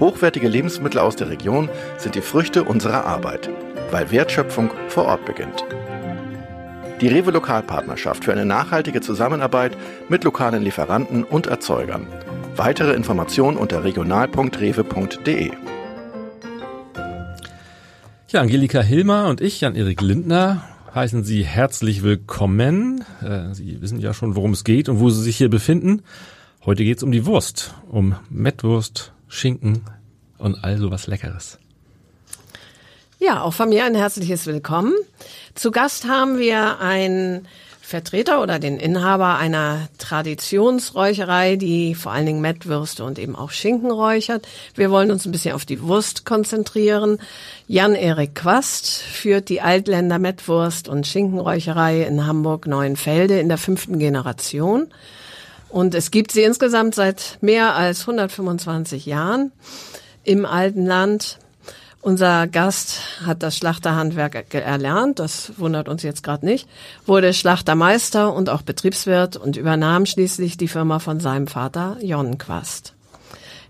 [0.00, 3.50] Hochwertige Lebensmittel aus der Region sind die Früchte unserer Arbeit,
[3.90, 5.64] weil Wertschöpfung vor Ort beginnt.
[7.00, 9.76] Die Rewe Lokalpartnerschaft für eine nachhaltige Zusammenarbeit
[10.08, 12.06] mit lokalen Lieferanten und Erzeugern.
[12.54, 15.50] Weitere Informationen unter regional.rewe.de.
[18.28, 20.62] Ja, Angelika Hilmer und ich, Jan-Erik Lindner,
[20.94, 23.04] heißen Sie herzlich willkommen.
[23.22, 26.02] Äh, Sie wissen ja schon, worum es geht und wo Sie sich hier befinden.
[26.64, 29.84] Heute geht es um die Wurst, um Mettwurst, Schinken
[30.38, 31.58] und all so was Leckeres.
[33.18, 34.94] Ja, auch von mir ein herzliches Willkommen.
[35.54, 37.48] Zu Gast haben wir einen
[37.88, 43.90] Vertreter oder den Inhaber einer Traditionsräucherei, die vor allen Dingen Mettwürste und eben auch Schinken
[43.90, 44.46] räuchert.
[44.74, 47.18] Wir wollen uns ein bisschen auf die Wurst konzentrieren.
[47.66, 54.88] Jan-Erik Quast führt die Altländer Mettwurst und Schinkenräucherei in Hamburg-Neuenfelde in der fünften Generation.
[55.68, 59.52] Und es gibt sie insgesamt seit mehr als 125 Jahren
[60.24, 61.38] im alten Land.
[62.00, 66.68] Unser Gast hat das Schlachterhandwerk erlernt, das wundert uns jetzt gerade nicht,
[67.06, 72.94] wurde Schlachtermeister und auch Betriebswirt und übernahm schließlich die Firma von seinem Vater Jon Quast.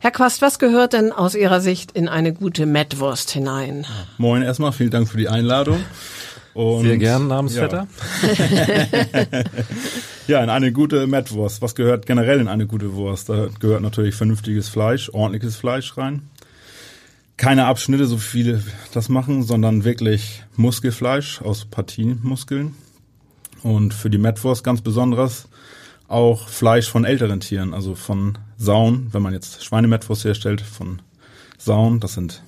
[0.00, 3.86] Herr Quast, was gehört denn aus Ihrer Sicht in eine gute Mettwurst hinein?
[4.18, 5.82] Moin erstmal, vielen Dank für die Einladung.
[6.54, 7.88] Und, Sehr gern, Namensvetter.
[8.22, 9.42] Ja.
[10.28, 11.62] ja, in eine gute Mettwurst.
[11.62, 13.30] Was gehört generell in eine gute Wurst?
[13.30, 16.28] Da gehört natürlich vernünftiges Fleisch, ordentliches Fleisch rein.
[17.38, 18.62] Keine Abschnitte, so viele
[18.92, 22.74] das machen, sondern wirklich Muskelfleisch aus Partienmuskeln.
[23.62, 25.48] Und für die Mettwurst ganz besonderes
[26.08, 31.00] auch Fleisch von älteren Tieren, also von Sauen, wenn man jetzt Schweinemettwurst herstellt, von
[31.56, 32.42] Sauen, das sind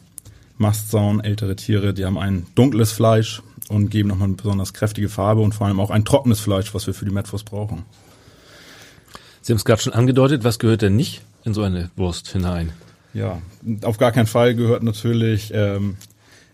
[0.58, 5.40] Mastsauen, ältere Tiere, die haben ein dunkles Fleisch und geben nochmal eine besonders kräftige Farbe
[5.40, 7.84] und vor allem auch ein trockenes Fleisch, was wir für die Mettwurst brauchen.
[9.42, 12.72] Sie haben es gerade schon angedeutet, was gehört denn nicht in so eine Wurst hinein?
[13.14, 13.40] Ja,
[13.82, 15.96] auf gar keinen Fall gehört natürlich ähm,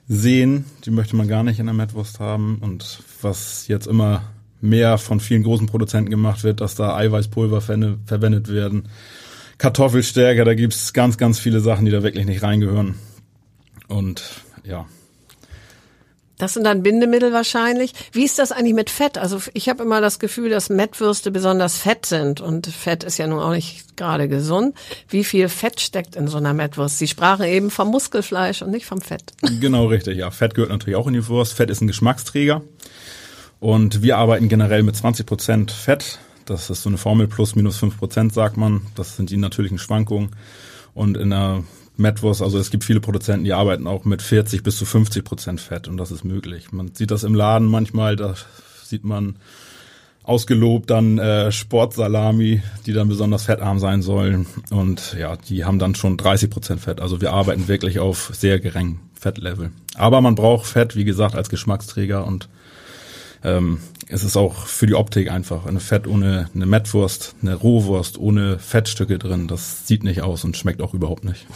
[0.08, 4.22] Sehen, die möchte man gar nicht in der Mettwurst haben und was jetzt immer
[4.60, 8.88] mehr von vielen großen Produzenten gemacht wird, dass da Eiweißpulver verwendet werden,
[9.58, 12.96] Kartoffelstärke, da gibt's ganz, ganz viele Sachen, die da wirklich nicht reingehören.
[13.88, 14.22] Und
[14.64, 14.86] ja,
[16.38, 17.92] das sind dann Bindemittel wahrscheinlich.
[18.12, 19.18] Wie ist das eigentlich mit Fett?
[19.18, 23.26] Also ich habe immer das Gefühl, dass Mettwürste besonders fett sind und Fett ist ja
[23.26, 24.76] nun auch nicht gerade gesund.
[25.08, 26.98] Wie viel Fett steckt in so einer Mettwurst?
[26.98, 29.32] Sie sprachen eben vom Muskelfleisch und nicht vom Fett.
[29.60, 30.30] Genau richtig, ja.
[30.30, 31.54] Fett gehört natürlich auch in die Wurst.
[31.54, 32.62] Fett ist ein Geschmacksträger
[33.58, 36.18] und wir arbeiten generell mit 20 Prozent Fett.
[36.44, 38.82] Das ist so eine Formel plus minus fünf Prozent, sagt man.
[38.94, 40.30] Das sind die natürlichen Schwankungen.
[40.94, 41.64] Und in der
[41.98, 45.60] Mettwurst, also es gibt viele Produzenten, die arbeiten auch mit 40 bis zu 50 Prozent
[45.60, 46.72] Fett und das ist möglich.
[46.72, 48.34] Man sieht das im Laden manchmal, da
[48.84, 49.36] sieht man
[50.22, 55.94] ausgelobt dann äh, Sportsalami, die dann besonders fettarm sein sollen und ja, die haben dann
[55.94, 57.00] schon 30 Prozent Fett.
[57.00, 59.70] Also wir arbeiten wirklich auf sehr geringem Fettlevel.
[59.94, 62.48] Aber man braucht Fett, wie gesagt, als Geschmacksträger und
[63.44, 63.78] ähm,
[64.08, 68.58] es ist auch für die Optik einfach eine Fett ohne eine Mettwurst, eine Rohwurst ohne
[68.58, 69.48] Fettstücke drin.
[69.48, 71.46] Das sieht nicht aus und schmeckt auch überhaupt nicht.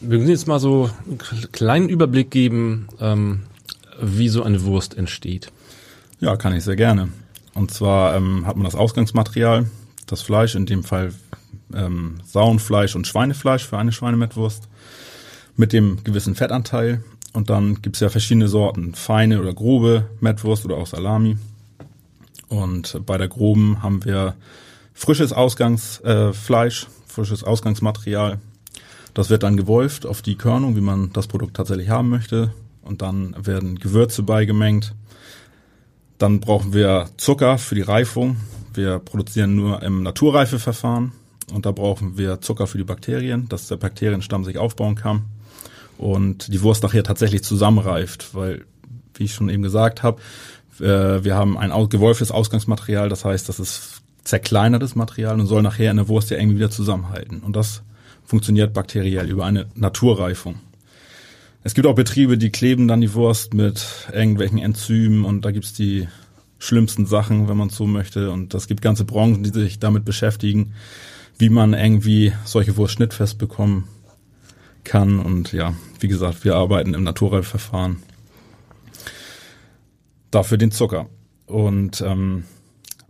[0.00, 1.18] Wir müssen jetzt mal so einen
[1.52, 3.40] kleinen Überblick geben, ähm,
[4.00, 5.52] wie so eine Wurst entsteht.
[6.20, 7.10] Ja, kann ich sehr gerne.
[7.52, 9.66] Und zwar ähm, hat man das Ausgangsmaterial,
[10.06, 11.12] das Fleisch, in dem Fall
[11.74, 14.68] ähm, Sauenfleisch und Schweinefleisch für eine Schweinemettwurst
[15.56, 20.76] mit dem gewissen Fettanteil und dann gibt's ja verschiedene Sorten, feine oder grobe Mettwurst oder
[20.76, 21.36] auch Salami.
[22.48, 24.34] Und bei der groben haben wir
[24.92, 28.38] frisches Ausgangsfleisch, äh, frisches Ausgangsmaterial.
[29.14, 32.52] Das wird dann gewolft auf die Körnung, wie man das Produkt tatsächlich haben möchte.
[32.82, 34.94] Und dann werden Gewürze beigemengt.
[36.18, 38.36] Dann brauchen wir Zucker für die Reifung.
[38.74, 41.12] Wir produzieren nur im Naturreifeverfahren.
[41.52, 45.24] Und da brauchen wir Zucker für die Bakterien, dass der Bakterienstamm sich aufbauen kann
[46.00, 48.64] und die Wurst nachher tatsächlich zusammenreift, weil,
[49.14, 50.18] wie ich schon eben gesagt habe,
[50.80, 55.90] äh, wir haben ein gewolftes Ausgangsmaterial, das heißt, das ist zerkleinertes Material und soll nachher
[55.90, 57.40] in der Wurst ja irgendwie wieder zusammenhalten.
[57.40, 57.82] Und das
[58.24, 60.60] funktioniert bakteriell über eine Naturreifung.
[61.64, 65.74] Es gibt auch Betriebe, die kleben dann die Wurst mit irgendwelchen Enzymen und da gibt's
[65.74, 66.08] die
[66.58, 68.30] schlimmsten Sachen, wenn man so möchte.
[68.30, 70.72] Und das gibt ganze Branchen, die sich damit beschäftigen,
[71.36, 73.86] wie man irgendwie solche Wurst schnittfest bekommen
[74.84, 75.20] kann.
[75.20, 78.02] Und ja, wie gesagt, wir arbeiten im Naturreifverfahren.
[80.30, 81.06] Dafür den Zucker.
[81.46, 82.44] Und ähm,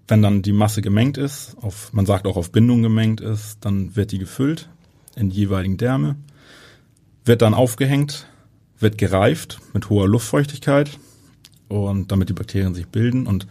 [0.08, 3.94] wenn dann die Masse gemengt ist, auf, man sagt auch auf Bindung gemengt ist, dann
[3.96, 4.68] wird die gefüllt
[5.16, 6.16] in die jeweiligen Därme,
[7.24, 8.26] wird dann aufgehängt,
[8.78, 10.98] wird gereift mit hoher Luftfeuchtigkeit
[11.68, 13.46] und damit die Bakterien sich bilden und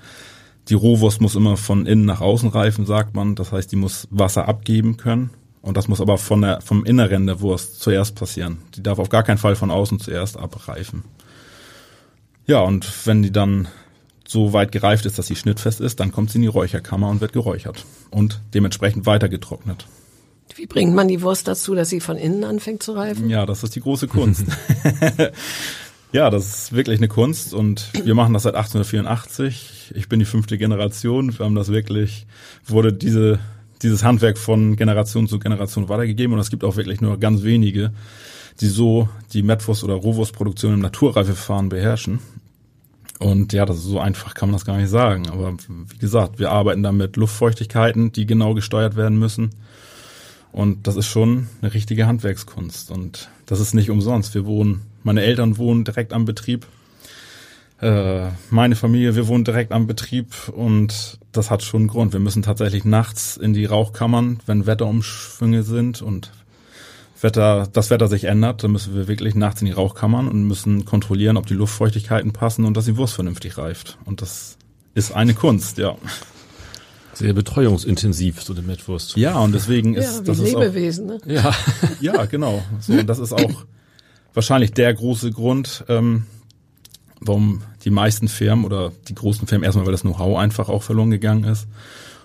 [0.70, 3.36] die Rohwurst muss immer von innen nach außen reifen, sagt man.
[3.36, 5.32] Das heißt, die muss Wasser abgeben können.
[5.62, 8.60] Und das muss aber von der, vom Inneren der Wurst zuerst passieren.
[8.76, 11.04] Die darf auf gar keinen Fall von außen zuerst abreifen.
[12.46, 13.68] Ja, und wenn die dann
[14.28, 17.20] so weit gereift ist, dass sie schnittfest ist, dann kommt sie in die Räucherkammer und
[17.20, 19.86] wird geräuchert und dementsprechend weiter getrocknet.
[20.56, 23.30] Wie bringt man die Wurst dazu, dass sie von innen anfängt zu reifen?
[23.30, 24.46] Ja, das ist die große Kunst.
[26.12, 29.94] ja, das ist wirklich eine Kunst und wir machen das seit 1884.
[29.96, 31.38] Ich bin die fünfte Generation.
[31.38, 32.26] Wir haben das wirklich,
[32.66, 33.40] wurde diese,
[33.82, 37.92] dieses Handwerk von Generation zu Generation weitergegeben und es gibt auch wirklich nur ganz wenige,
[38.62, 42.20] die so die Metwurst- oder Rohwurstproduktion im Naturreifeverfahren beherrschen.
[43.20, 45.30] Und ja, das ist so einfach kann man das gar nicht sagen.
[45.30, 49.52] Aber wie gesagt, wir arbeiten da mit Luftfeuchtigkeiten, die genau gesteuert werden müssen.
[50.52, 52.92] Und das ist schon eine richtige Handwerkskunst.
[52.92, 54.34] Und das ist nicht umsonst.
[54.36, 56.66] Wir wohnen, meine Eltern wohnen direkt am Betrieb.
[57.82, 62.12] Äh, meine Familie, wir wohnen direkt am Betrieb und das hat schon einen Grund.
[62.12, 66.32] Wir müssen tatsächlich nachts in die Rauchkammern, wenn Wetterumschwünge sind und
[67.22, 70.86] Wetter, das Wetter sich ändert, dann müssen wir wirklich nachts in die Rauchkammern und müssen
[70.86, 73.98] kontrollieren, ob die Luftfeuchtigkeiten passen und dass die Wurst vernünftig reift.
[74.06, 74.58] Und das
[74.94, 75.96] ist eine Kunst, ja.
[77.14, 79.18] Sehr betreuungsintensiv, so eine Mettwurst.
[79.18, 81.34] Ja, und deswegen ist ja, wie das Lebewesen, ist ne?
[81.34, 81.50] Ja.
[81.50, 82.64] auch, ja, genau.
[82.80, 83.66] So, und das ist auch
[84.34, 86.26] wahrscheinlich der große Grund, ähm,
[87.20, 91.12] warum die meisten Firmen oder die großen Firmen erstmal, weil das Know-how einfach auch verloren
[91.12, 91.68] gegangen ist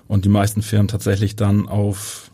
[0.09, 2.31] und die meisten Firmen tatsächlich dann auf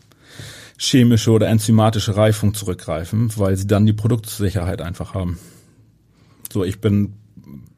[0.77, 5.37] chemische oder enzymatische Reifung zurückgreifen, weil sie dann die Produktsicherheit einfach haben.
[6.51, 7.13] So, ich bin,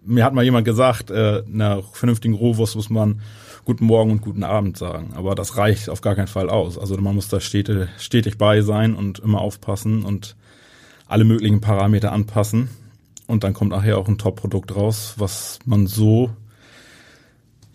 [0.06, 3.21] mir hat mal jemand gesagt, äh, einer vernünftigen Rohwurst muss man
[3.65, 6.77] guten Morgen und guten Abend sagen, aber das reicht auf gar keinen Fall aus.
[6.77, 10.35] Also man muss da stetig, stetig bei sein und immer aufpassen und
[11.07, 12.69] alle möglichen Parameter anpassen
[13.28, 16.31] und dann kommt nachher auch ein Top-Produkt raus, was man so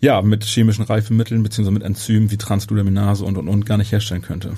[0.01, 4.21] ja mit chemischen Reifemitteln beziehungsweise mit Enzymen wie Transglutaminase und und und gar nicht herstellen
[4.21, 4.53] könnte.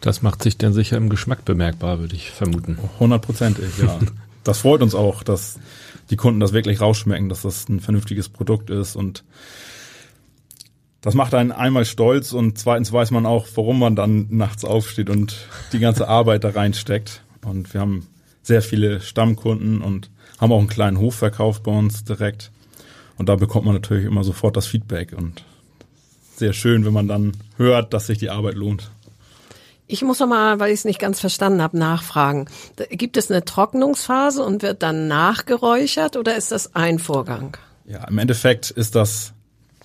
[0.00, 2.78] Das macht sich dann sicher im Geschmack bemerkbar, würde ich vermuten.
[3.00, 3.98] Hundertprozentig, ja.
[4.44, 5.58] das freut uns auch, dass
[6.10, 9.24] die Kunden das wirklich rausschmecken, dass das ein vernünftiges Produkt ist und
[11.00, 15.10] das macht einen einmal stolz und zweitens weiß man auch, warum man dann nachts aufsteht
[15.10, 15.36] und
[15.72, 17.22] die ganze Arbeit da reinsteckt.
[17.44, 18.06] Und wir haben
[18.48, 20.10] sehr viele Stammkunden und
[20.40, 22.50] haben auch einen kleinen Hofverkauf bei uns direkt.
[23.16, 25.44] Und da bekommt man natürlich immer sofort das Feedback und
[26.36, 28.90] sehr schön, wenn man dann hört, dass sich die Arbeit lohnt.
[29.86, 32.48] Ich muss noch mal, weil ich es nicht ganz verstanden habe, nachfragen.
[32.90, 37.56] Gibt es eine Trocknungsphase und wird dann nachgeräuchert oder ist das ein Vorgang?
[37.86, 39.32] Ja, im Endeffekt ist das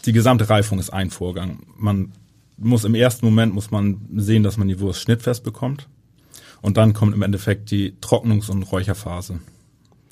[0.05, 1.59] die gesamte Reifung ist ein Vorgang.
[1.77, 2.11] Man
[2.57, 5.87] muss im ersten Moment muss man sehen, dass man die Wurst schnittfest bekommt.
[6.63, 9.39] Und dann kommt im Endeffekt die Trocknungs- und Räucherphase,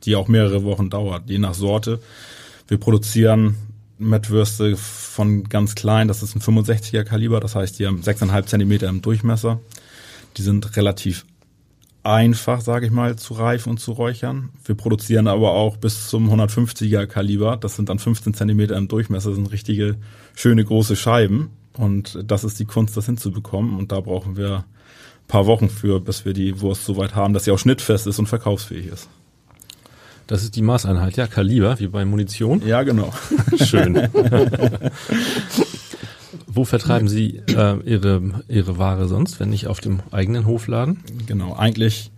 [0.03, 1.99] die auch mehrere Wochen dauert, je nach Sorte.
[2.67, 3.55] Wir produzieren
[3.97, 8.89] Mettwürste von ganz klein, das ist ein 65er Kaliber, das heißt, die haben 6,5 Zentimeter
[8.89, 9.61] im Durchmesser.
[10.35, 11.25] Die sind relativ
[12.03, 14.49] einfach, sage ich mal, zu reifen und zu räuchern.
[14.65, 17.55] Wir produzieren aber auch bis zum 150er Kaliber.
[17.55, 19.95] Das sind dann 15 Zentimeter im Durchmesser, das sind richtige
[20.35, 21.51] schöne große Scheiben.
[21.77, 23.77] Und das ist die Kunst, das hinzubekommen.
[23.77, 24.65] Und da brauchen wir
[25.31, 28.19] paar Wochen für, bis wir die Wurst so weit haben, dass sie auch schnittfest ist
[28.19, 29.07] und verkaufsfähig ist.
[30.27, 32.61] Das ist die Maßeinheit, ja, Kaliber, wie bei Munition.
[32.65, 33.13] Ja, genau.
[33.63, 33.95] Schön.
[36.47, 41.01] Wo vertreiben Sie äh, Ihre, Ihre Ware sonst, wenn nicht auf dem eigenen Hofladen?
[41.27, 42.11] Genau, eigentlich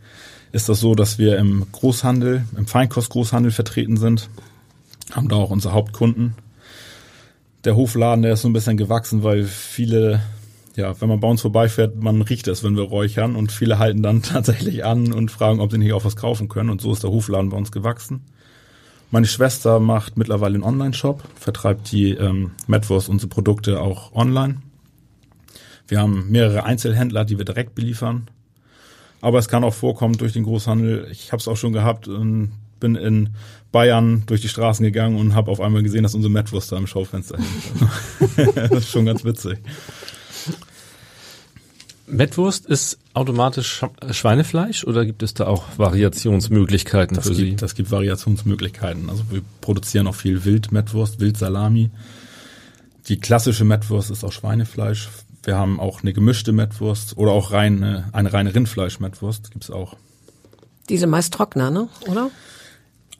[0.51, 4.29] ist das so, dass wir im Großhandel, im Feinkostgroßhandel vertreten sind,
[5.11, 6.33] haben da auch unsere Hauptkunden.
[7.63, 10.21] Der Hofladen, der ist so ein bisschen gewachsen, weil viele,
[10.75, 14.01] ja, wenn man bei uns vorbeifährt, man riecht es, wenn wir räuchern und viele halten
[14.01, 17.03] dann tatsächlich an und fragen, ob sie nicht auch was kaufen können und so ist
[17.03, 18.21] der Hofladen bei uns gewachsen.
[19.11, 24.57] Meine Schwester macht mittlerweile einen Online-Shop, vertreibt die ähm, Medwurst unsere Produkte auch online.
[25.87, 28.27] Wir haben mehrere Einzelhändler, die wir direkt beliefern.
[29.21, 31.07] Aber es kann auch vorkommen durch den Großhandel.
[31.11, 33.29] Ich habe es auch schon gehabt und bin in
[33.71, 36.87] Bayern durch die Straßen gegangen und habe auf einmal gesehen, dass unsere Mettwurst da im
[36.87, 38.55] Schaufenster hängt.
[38.55, 39.59] das ist schon ganz witzig.
[42.05, 47.55] Mettwurst ist automatisch Schweinefleisch oder gibt es da auch Variationsmöglichkeiten das für gibt, Sie?
[47.55, 49.09] Das gibt Variationsmöglichkeiten.
[49.09, 51.91] Also wir produzieren auch viel Wildmettwurst, Wildsalami.
[53.07, 55.09] Die klassische Mettwurst ist auch Schweinefleisch.
[55.43, 59.97] Wir haben auch eine gemischte Mettwurst oder auch reine, eine reine Rindfleisch-Mettwurst gibt's auch.
[60.89, 61.89] Diese meist trockener, ne?
[62.09, 62.29] Oder?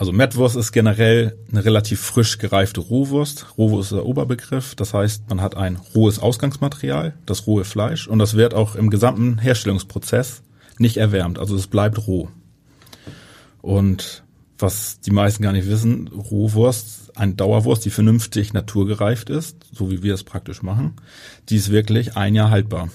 [0.03, 3.57] Also Mettwurst ist generell eine relativ frisch gereifte Rohwurst.
[3.57, 4.75] Rohwurst ist der Oberbegriff.
[4.75, 8.89] Das heißt, man hat ein rohes Ausgangsmaterial, das rohe Fleisch, und das wird auch im
[8.89, 10.43] gesamten Herstellungsprozess
[10.77, 11.39] nicht erwärmt.
[11.39, 12.27] Also es bleibt roh.
[13.61, 14.25] Und
[14.59, 20.03] was die meisten gar nicht wissen, Rohwurst, eine Dauerwurst, die vernünftig naturgereift ist, so wie
[20.03, 20.97] wir es praktisch machen,
[21.47, 22.89] die ist wirklich ein Jahr haltbar.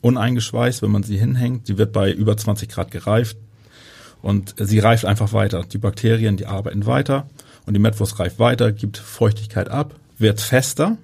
[0.00, 3.36] Uneingeschweißt, wenn man sie hinhängt, die wird bei über 20 Grad gereift,
[4.26, 5.62] und sie reift einfach weiter.
[5.62, 7.28] Die Bakterien, die arbeiten weiter
[7.64, 10.98] und die Mettwurst reift weiter, gibt Feuchtigkeit ab, wird fester.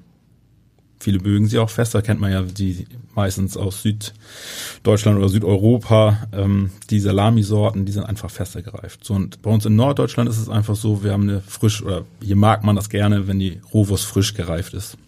[0.99, 6.27] Viele mögen sie auch fester, kennt man ja die meistens aus Süddeutschland oder Südeuropa.
[6.33, 9.05] Ähm, die Salamisorten, die sind einfach fester gereift.
[9.05, 12.05] So, und bei uns in Norddeutschland ist es einfach so, wir haben eine frisch, oder
[12.21, 14.99] hier mag man das gerne, wenn die Rohwurst frisch gereift ist.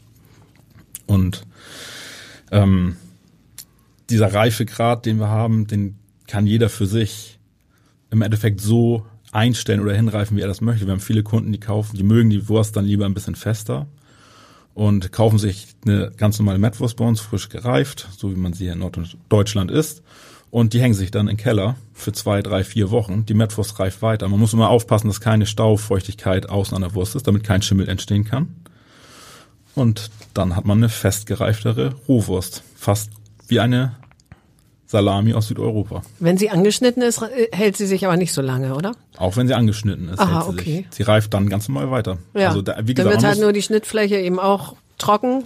[1.06, 1.44] Und
[2.52, 2.94] ähm,
[4.08, 5.96] dieser Reifegrad, den wir haben, den
[6.28, 7.34] kann jeder für sich
[8.14, 10.86] im Endeffekt so einstellen oder hinreifen, wie er das möchte.
[10.86, 13.86] Wir haben viele Kunden, die kaufen, die mögen die Wurst dann lieber ein bisschen fester
[14.74, 18.64] und kaufen sich eine ganz normale Mettwurst bei uns, frisch gereift, so wie man sie
[18.64, 20.02] hier in Norddeutschland isst.
[20.50, 23.26] Und die hängen sich dann den Keller für zwei, drei, vier Wochen.
[23.26, 24.28] Die Mettwurst reift weiter.
[24.28, 27.88] Man muss immer aufpassen, dass keine Staufeuchtigkeit außen an der Wurst ist, damit kein Schimmel
[27.88, 28.54] entstehen kann.
[29.74, 32.62] Und dann hat man eine festgereiftere Rohwurst.
[32.76, 33.10] Fast
[33.48, 33.96] wie eine
[34.94, 36.02] Salami aus Südeuropa.
[36.20, 37.20] Wenn sie angeschnitten ist,
[37.50, 38.92] hält sie sich aber nicht so lange, oder?
[39.16, 40.20] Auch wenn sie angeschnitten ist.
[40.20, 40.76] Aha, hält sie okay.
[40.76, 40.86] Sich.
[40.98, 42.18] Sie reift dann ganz normal weiter.
[42.32, 42.50] Ja.
[42.50, 45.42] Also da, wie Dann gesagt, wird halt nur die Schnittfläche eben auch trocken.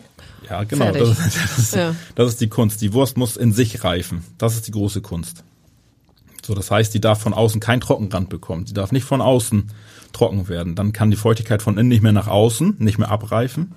[0.51, 0.93] Ja, genau.
[0.93, 1.95] Das, ist- das, ist, Ja.
[2.15, 2.83] das ist die Kunst.
[2.83, 4.23] Die Wurst muss in sich reifen.
[4.37, 5.45] Das ist die große Kunst.
[6.45, 8.67] So, das heißt, die darf von außen keinen Trockenrand bekommen.
[8.67, 9.71] Die darf nicht von außen
[10.13, 10.75] trocken werden.
[10.75, 13.73] Dann kann die Feuchtigkeit von innen nicht mehr nach außen, nicht mehr abreifen.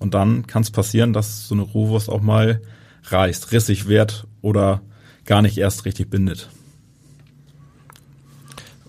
[0.00, 2.60] Und dann kann es passieren, dass so eine Rohwurst auch mal
[3.04, 4.80] reißt, rissig wird oder
[5.26, 6.48] gar nicht erst richtig bindet.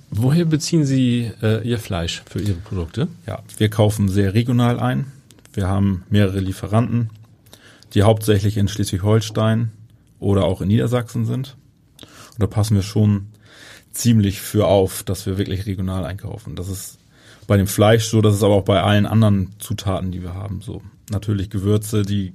[0.09, 3.07] Woher beziehen Sie äh, Ihr Fleisch für Ihre Produkte?
[3.25, 5.11] Ja, wir kaufen sehr regional ein.
[5.53, 7.09] Wir haben mehrere Lieferanten,
[7.93, 9.71] die hauptsächlich in Schleswig-Holstein
[10.19, 11.57] oder auch in Niedersachsen sind.
[12.33, 13.27] Und da passen wir schon
[13.91, 16.55] ziemlich für auf, dass wir wirklich regional einkaufen.
[16.55, 16.99] Das ist
[17.47, 20.61] bei dem Fleisch so, das ist aber auch bei allen anderen Zutaten, die wir haben,
[20.61, 20.81] so.
[21.11, 22.33] Natürlich Gewürze, die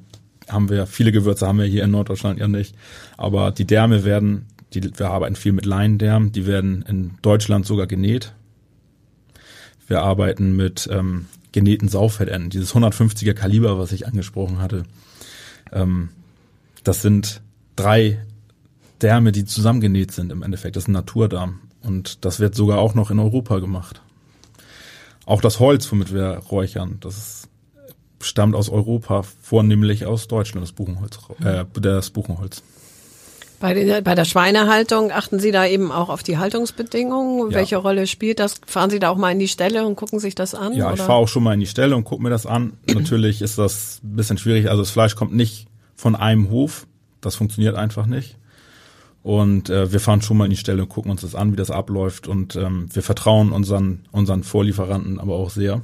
[0.49, 2.75] haben wir, viele Gewürze haben wir hier in Norddeutschland ja nicht.
[3.17, 7.87] Aber die Därme werden, die, wir arbeiten viel mit Leinendärmen, die werden in Deutschland sogar
[7.87, 8.35] genäht.
[9.87, 14.85] Wir arbeiten mit ähm, genähten Saufettenden, dieses 150er Kaliber, was ich angesprochen hatte.
[15.73, 16.11] Ähm,
[16.85, 17.41] das sind
[17.77, 18.19] drei
[19.01, 20.77] Därme, die zusammengenäht sind im Endeffekt.
[20.77, 21.61] Das ist ein Naturdarm.
[21.83, 24.03] Und das wird sogar auch noch in Europa gemacht.
[25.27, 27.49] Auch das Holz, womit wir räuchern, das ist,
[28.21, 32.63] stammt aus Europa, vornehmlich aus Deutschland, das Buchenholz, äh, das Buchenholz.
[33.61, 37.51] Bei, den, bei der Schweinehaltung achten Sie da eben auch auf die Haltungsbedingungen.
[37.51, 37.57] Ja.
[37.57, 38.61] Welche Rolle spielt das?
[38.67, 40.75] Fahren Sie da auch mal in die Stelle und gucken sich das an?
[40.75, 41.05] Ja, ich oder?
[41.05, 42.75] fahre auch schon mal in die Stelle und gucke mir das an.
[42.89, 44.71] Natürlich ist das ein bisschen schwierig.
[44.71, 46.87] Also das Fleisch kommt nicht von einem Hof.
[47.21, 48.37] Das funktioniert einfach nicht.
[49.25, 51.57] Und äh, wir fahren schon mal in die Stelle und gucken uns das an, wie
[51.57, 52.29] das abläuft.
[52.29, 55.83] Und ähm, wir vertrauen unseren, unseren Vorlieferanten aber auch sehr.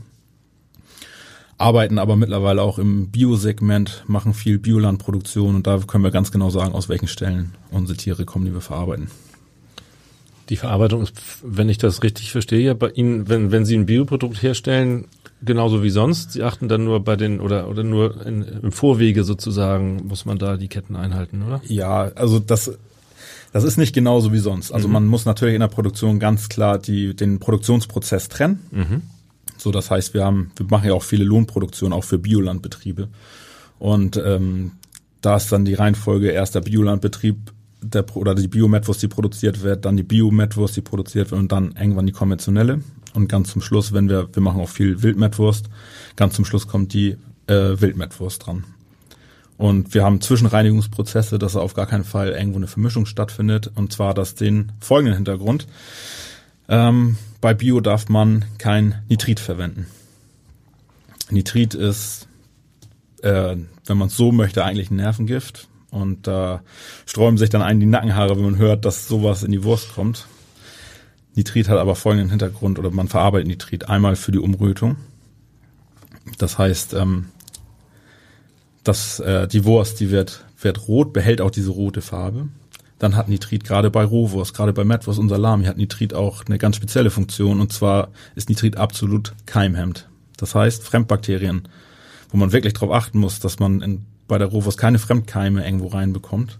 [1.56, 6.50] Arbeiten aber mittlerweile auch im Biosegment, machen viel Biolandproduktion und da können wir ganz genau
[6.50, 9.08] sagen, aus welchen Stellen unsere Tiere kommen, die wir verarbeiten.
[10.50, 14.42] Die Verarbeitung ist, wenn ich das richtig verstehe, bei Ihnen, wenn, wenn Sie ein Bioprodukt
[14.42, 15.06] herstellen,
[15.42, 16.32] genauso wie sonst.
[16.32, 20.38] Sie achten dann nur bei den, oder, oder nur in, im Vorwege sozusagen, muss man
[20.38, 21.62] da die Ketten einhalten, oder?
[21.66, 22.78] Ja, also das,
[23.52, 24.70] das ist nicht genauso wie sonst.
[24.72, 28.58] Also man muss natürlich in der Produktion ganz klar die, den Produktionsprozess trennen.
[29.64, 33.08] So, das heißt, wir haben, wir machen ja auch viele Lohnproduktionen, auch für Biolandbetriebe.
[33.78, 34.72] Und ähm,
[35.22, 39.86] da ist dann die Reihenfolge erst der Biolandbetrieb der, oder die Biometwurst, die produziert wird,
[39.86, 42.82] dann die Biometwurst, die produziert wird und dann irgendwann die konventionelle.
[43.14, 45.70] Und ganz zum Schluss, wenn wir, wir machen auch viel Wildmetwurst,
[46.14, 47.16] ganz zum Schluss kommt die
[47.46, 48.64] äh, Wildmetwurst dran.
[49.56, 53.70] Und wir haben Zwischenreinigungsprozesse, dass auf gar keinen Fall irgendwo eine Vermischung stattfindet.
[53.74, 55.66] Und zwar das den folgenden Hintergrund.
[56.68, 59.86] Ähm, bei Bio darf man kein Nitrit verwenden.
[61.28, 62.26] Nitrit ist,
[63.20, 65.68] äh, wenn man es so möchte, eigentlich ein Nervengift.
[65.90, 66.62] Und da
[67.04, 70.26] sträuben sich dann einen die Nackenhaare, wenn man hört, dass sowas in die Wurst kommt.
[71.34, 74.96] Nitrit hat aber folgenden Hintergrund, oder man verarbeitet Nitrit einmal für die Umrötung.
[76.38, 77.26] Das heißt, ähm,
[78.84, 82.48] dass äh, die Wurst, die wird, wird rot, behält auch diese rote Farbe.
[82.98, 86.58] Dann hat Nitrit gerade bei Rohwurst, gerade bei Mettwurst und Salami hat Nitrit auch eine
[86.58, 90.08] ganz spezielle Funktion und zwar ist Nitrit absolut keimhemmend.
[90.36, 91.68] Das heißt, Fremdbakterien,
[92.30, 95.88] wo man wirklich darauf achten muss, dass man in bei der Rohwurst keine Fremdkeime irgendwo
[95.88, 96.58] reinbekommt,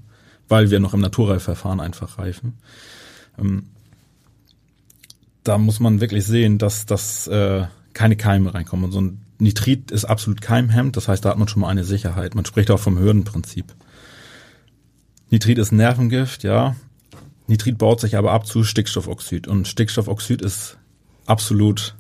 [0.49, 2.55] weil wir noch im Naturreifverfahren einfach reifen.
[3.39, 3.67] Ähm,
[5.43, 8.87] da muss man wirklich sehen, dass, dass äh, keine Keime reinkommen.
[8.87, 11.85] Und so ein Nitrit ist absolut keimhemmend, das heißt, da hat man schon mal eine
[11.85, 12.35] Sicherheit.
[12.35, 13.75] Man spricht auch vom Hürdenprinzip.
[15.35, 16.77] Nitrit ist Nervengift, ja.
[17.49, 20.79] Nitrit baut sich aber ab zu Stickstoffoxid und Stickstoffoxid ist
[21.27, 21.97] absolut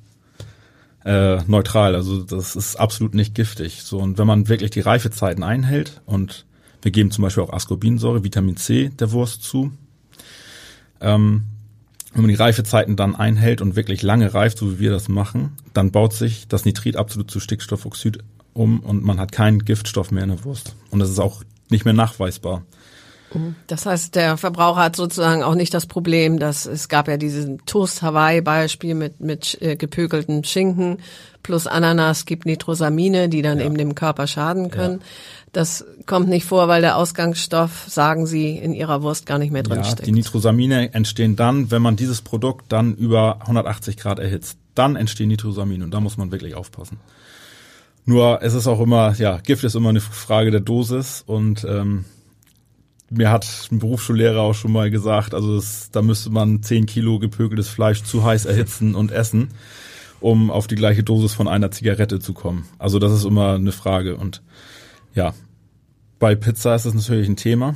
[1.04, 3.82] äh, neutral, also das ist absolut nicht giftig.
[3.82, 6.46] So und wenn man wirklich die Reifezeiten einhält und
[6.82, 9.72] wir geben zum Beispiel auch Ascorbinsäure, Vitamin C der Wurst zu,
[11.00, 11.42] ähm,
[12.12, 15.56] wenn man die Reifezeiten dann einhält und wirklich lange reift, so wie wir das machen,
[15.72, 18.18] dann baut sich das Nitrit absolut zu Stickstoffoxid
[18.52, 20.76] um und man hat keinen Giftstoff mehr in der Wurst.
[20.92, 22.62] Und das ist auch nicht mehr nachweisbar.
[23.66, 27.64] Das heißt, der Verbraucher hat sozusagen auch nicht das Problem, dass es gab ja diesen
[27.66, 30.98] Toast Hawaii Beispiel mit mit äh, gepökelten Schinken
[31.44, 33.66] plus Ananas gibt Nitrosamine, die dann ja.
[33.66, 34.98] eben dem Körper schaden können.
[34.98, 35.06] Ja.
[35.52, 39.62] Das kommt nicht vor, weil der Ausgangsstoff, sagen Sie, in Ihrer Wurst gar nicht mehr
[39.62, 40.06] drin ja, steckt.
[40.06, 44.58] Die Nitrosamine entstehen dann, wenn man dieses Produkt dann über 180 Grad erhitzt.
[44.74, 46.98] Dann entstehen Nitrosamine und da muss man wirklich aufpassen.
[48.04, 52.04] Nur es ist auch immer, ja, Gift ist immer eine Frage der Dosis und ähm,
[53.10, 57.18] mir hat ein Berufsschullehrer auch schon mal gesagt, also das, da müsste man 10 Kilo
[57.18, 59.48] gepökeltes Fleisch zu heiß erhitzen und essen,
[60.20, 62.66] um auf die gleiche Dosis von einer Zigarette zu kommen.
[62.78, 64.42] Also das ist immer eine Frage und
[65.14, 65.34] ja,
[66.18, 67.74] bei Pizza ist das natürlich ein Thema.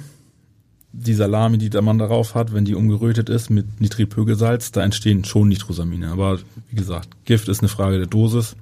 [0.92, 5.24] Die Salami, die der Mann darauf hat, wenn die umgerötet ist mit Nitripögelsalz, da entstehen
[5.24, 6.08] schon Nitrosamine.
[6.08, 6.38] Aber
[6.70, 8.56] wie gesagt, Gift ist eine Frage der Dosis.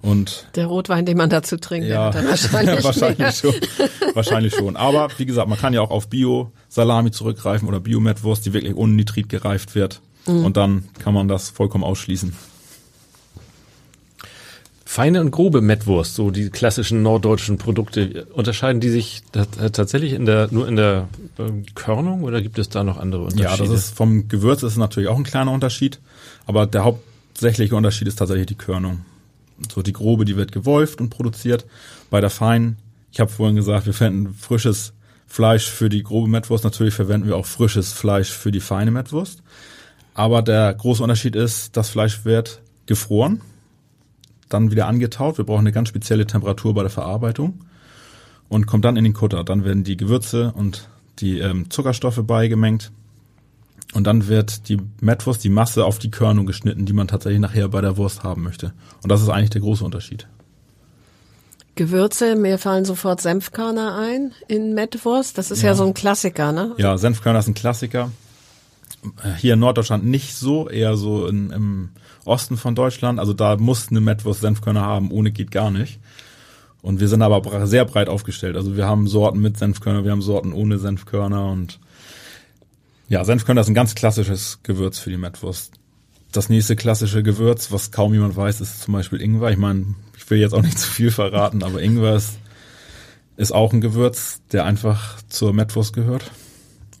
[0.00, 3.54] Und der Rotwein, den man dazu trinkt, ja, wahrscheinlich, wahrscheinlich schon.
[4.14, 4.76] wahrscheinlich schon.
[4.76, 8.92] Aber wie gesagt, man kann ja auch auf Bio-Salami zurückgreifen oder Bio-Mettwurst, die wirklich ohne
[8.92, 10.00] Nitrit gereift wird.
[10.26, 10.44] Mhm.
[10.44, 12.32] Und dann kann man das vollkommen ausschließen.
[14.84, 20.48] Feine und grobe Mettwurst, so die klassischen norddeutschen Produkte, unterscheiden die sich tatsächlich in der,
[20.50, 23.50] nur in der ähm, Körnung oder gibt es da noch andere Unterschiede?
[23.50, 26.00] Ja, das ist vom Gewürz ist natürlich auch ein kleiner Unterschied,
[26.46, 29.04] aber der hauptsächliche Unterschied ist tatsächlich die Körnung.
[29.72, 31.66] So die grobe, die wird gewolft und produziert.
[32.10, 32.76] Bei der feinen,
[33.12, 34.92] ich habe vorhin gesagt, wir verwenden frisches
[35.26, 36.64] Fleisch für die grobe Mettwurst.
[36.64, 39.42] Natürlich verwenden wir auch frisches Fleisch für die feine Mettwurst.
[40.14, 43.42] Aber der große Unterschied ist, das Fleisch wird gefroren,
[44.48, 45.38] dann wieder angetaut.
[45.38, 47.60] Wir brauchen eine ganz spezielle Temperatur bei der Verarbeitung
[48.48, 49.44] und kommt dann in den Kutter.
[49.44, 52.90] Dann werden die Gewürze und die ähm, Zuckerstoffe beigemengt
[53.94, 57.68] und dann wird die Mettwurst, die Masse auf die Körnung geschnitten, die man tatsächlich nachher
[57.68, 58.72] bei der Wurst haben möchte.
[59.02, 60.28] Und das ist eigentlich der große Unterschied.
[61.74, 65.38] Gewürze, mir fallen sofort Senfkörner ein in Mettwurst.
[65.38, 66.74] Das ist ja, ja so ein Klassiker, ne?
[66.76, 68.10] Ja, Senfkörner ist ein Klassiker.
[69.38, 71.88] Hier in Norddeutschland nicht so, eher so in, im
[72.24, 73.20] Osten von Deutschland.
[73.20, 76.00] Also da muss eine Mettwurst Senfkörner haben, ohne geht gar nicht.
[76.82, 78.56] Und wir sind aber sehr breit aufgestellt.
[78.56, 81.78] Also wir haben Sorten mit Senfkörner, wir haben Sorten ohne Senfkörner und
[83.08, 85.72] ja, Senfkörner ist ein ganz klassisches Gewürz für die Mettwurst.
[86.30, 89.50] Das nächste klassische Gewürz, was kaum jemand weiß, ist zum Beispiel Ingwer.
[89.50, 92.38] Ich meine, ich will jetzt auch nicht zu viel verraten, aber Ingwer ist,
[93.36, 96.30] ist auch ein Gewürz, der einfach zur Mettwurst gehört.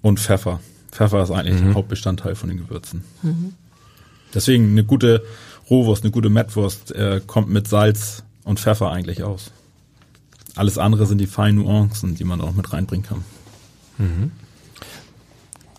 [0.00, 0.60] Und Pfeffer.
[0.92, 1.74] Pfeffer ist eigentlich mhm.
[1.74, 3.04] Hauptbestandteil von den Gewürzen.
[3.22, 3.54] Mhm.
[4.32, 5.22] Deswegen eine gute
[5.68, 9.50] Rohwurst, eine gute Mettwurst äh, kommt mit Salz und Pfeffer eigentlich aus.
[10.54, 13.24] Alles andere sind die feinen Nuancen, die man auch mit reinbringen kann.
[13.98, 14.32] Mhm.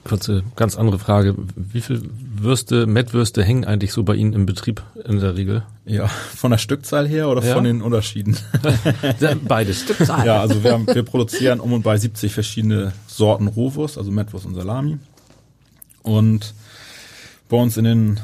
[0.05, 1.35] Kurze, ganz andere Frage.
[1.55, 2.01] Wie viel
[2.41, 5.63] Würste, Mettwürste hängen eigentlich so bei Ihnen im Betrieb in der Regel?
[5.85, 7.53] Ja, von der Stückzahl her oder ja.
[7.53, 8.37] von den Unterschieden?
[9.47, 9.81] Beides.
[9.81, 10.25] Stückzahl.
[10.25, 14.45] Ja, also wir, haben, wir produzieren um und bei 70 verschiedene Sorten Rohwurst, also Mettwurst
[14.45, 14.97] und Salami.
[16.01, 16.53] Und
[17.49, 18.19] bei uns in den,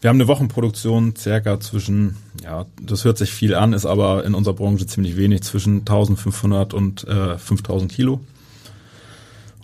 [0.00, 4.34] wir haben eine Wochenproduktion circa zwischen, ja, das hört sich viel an, ist aber in
[4.34, 8.20] unserer Branche ziemlich wenig, zwischen 1500 und äh, 5000 Kilo.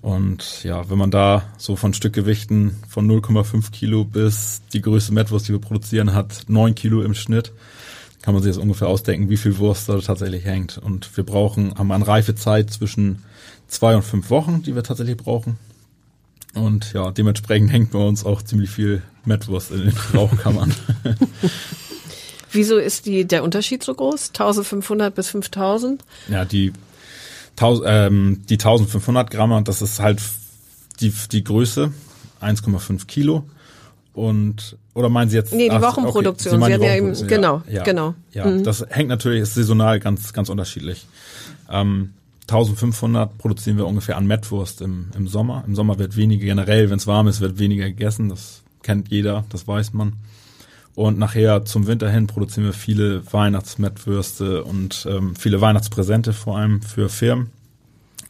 [0.01, 5.49] Und ja, wenn man da so von Stückgewichten von 0,5 Kilo bis die größte Mettwurst,
[5.49, 7.53] die wir produzieren, hat 9 Kilo im Schnitt,
[8.23, 10.79] kann man sich das ungefähr ausdenken, wie viel Wurst da tatsächlich hängt.
[10.79, 13.25] Und wir brauchen, haben eine Reifezeit zwischen
[13.67, 15.59] zwei und fünf Wochen, die wir tatsächlich brauchen.
[16.55, 20.75] Und ja, dementsprechend hängt bei uns auch ziemlich viel Mettwurst in den Rauchkammern.
[22.51, 24.29] Wieso ist die, der Unterschied so groß?
[24.29, 26.03] 1500 bis 5000?
[26.29, 26.73] Ja, die
[27.85, 30.21] ähm, die 1500 Gramm, das ist halt
[31.01, 31.93] die, die Größe,
[32.41, 33.45] 1,5 Kilo.
[34.13, 35.53] Und, oder meinen Sie jetzt?
[35.53, 36.61] Nee, die ach, Wochenproduktion.
[36.61, 36.73] Okay.
[36.73, 38.15] Sie, Sie ja eben, genau, ja, genau.
[38.33, 38.65] Ja, mhm.
[38.65, 41.07] das hängt natürlich, ist saisonal ganz, ganz unterschiedlich.
[41.71, 45.63] Ähm, 1500 produzieren wir ungefähr an Mettwurst im, im Sommer.
[45.67, 48.29] Im Sommer wird weniger, generell, wenn es warm ist, wird weniger gegessen.
[48.29, 50.15] Das kennt jeder, das weiß man.
[50.99, 56.83] Und nachher zum Winter hin produzieren wir viele Weihnachtsmettwürste und ähm, viele Weihnachtspräsente vor allem
[56.83, 57.51] für Firmen.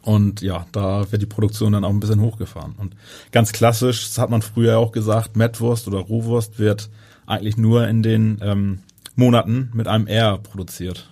[0.03, 2.75] Und ja, da wird die Produktion dann auch ein bisschen hochgefahren.
[2.77, 2.95] Und
[3.31, 6.91] ganz klassisch, das hat man früher auch gesagt, Mettwurst oder Rohwurst wird
[7.25, 8.81] eigentlich nur in den ähm,
[9.15, 11.09] Monaten mit einem R produziert.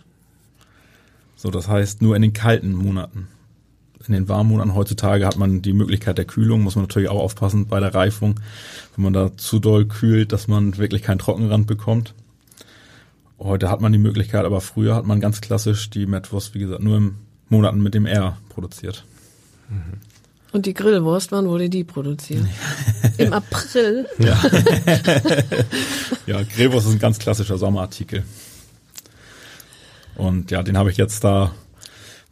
[1.38, 3.30] So, das heißt nur in den kalten Monaten.
[4.08, 7.20] In den warmen Monaten heutzutage hat man die Möglichkeit der Kühlung, muss man natürlich auch
[7.20, 8.40] aufpassen bei der Reifung,
[8.96, 12.14] wenn man da zu doll kühlt, dass man wirklich keinen Trockenrand bekommt.
[13.40, 16.82] Heute hat man die Möglichkeit, aber früher hat man ganz klassisch die Mettwurst, wie gesagt,
[16.82, 17.16] nur im
[17.50, 19.04] Monaten mit dem R produziert.
[20.54, 22.46] Und die Grillwurst, wann wurde die produziert?
[23.18, 24.08] Im April.
[24.18, 24.42] Ja.
[26.26, 28.24] ja, Grillwurst ist ein ganz klassischer Sommerartikel.
[30.16, 31.52] Und ja, den habe ich jetzt da,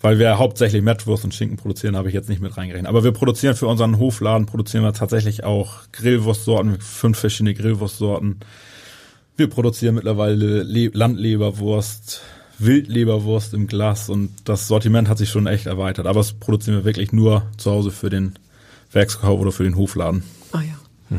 [0.06, 2.88] weil wir hauptsächlich Mettwurst und Schinken produzieren, habe ich jetzt nicht mit reingerechnet.
[2.88, 8.42] Aber wir produzieren für unseren Hofladen, produzieren wir tatsächlich auch Grillwurstsorten, fünf verschiedene Grillwurstsorten.
[9.36, 12.22] Wir produzieren mittlerweile Le Landleberwurst,
[12.60, 16.06] Wildleberwurst im Glas und das Sortiment hat sich schon echt erweitert.
[16.06, 18.38] Aber es produzieren wir wirklich nur zu Hause für den
[18.92, 20.22] Werkskauf oder für den Hofladen.
[20.52, 21.18] Ah ja.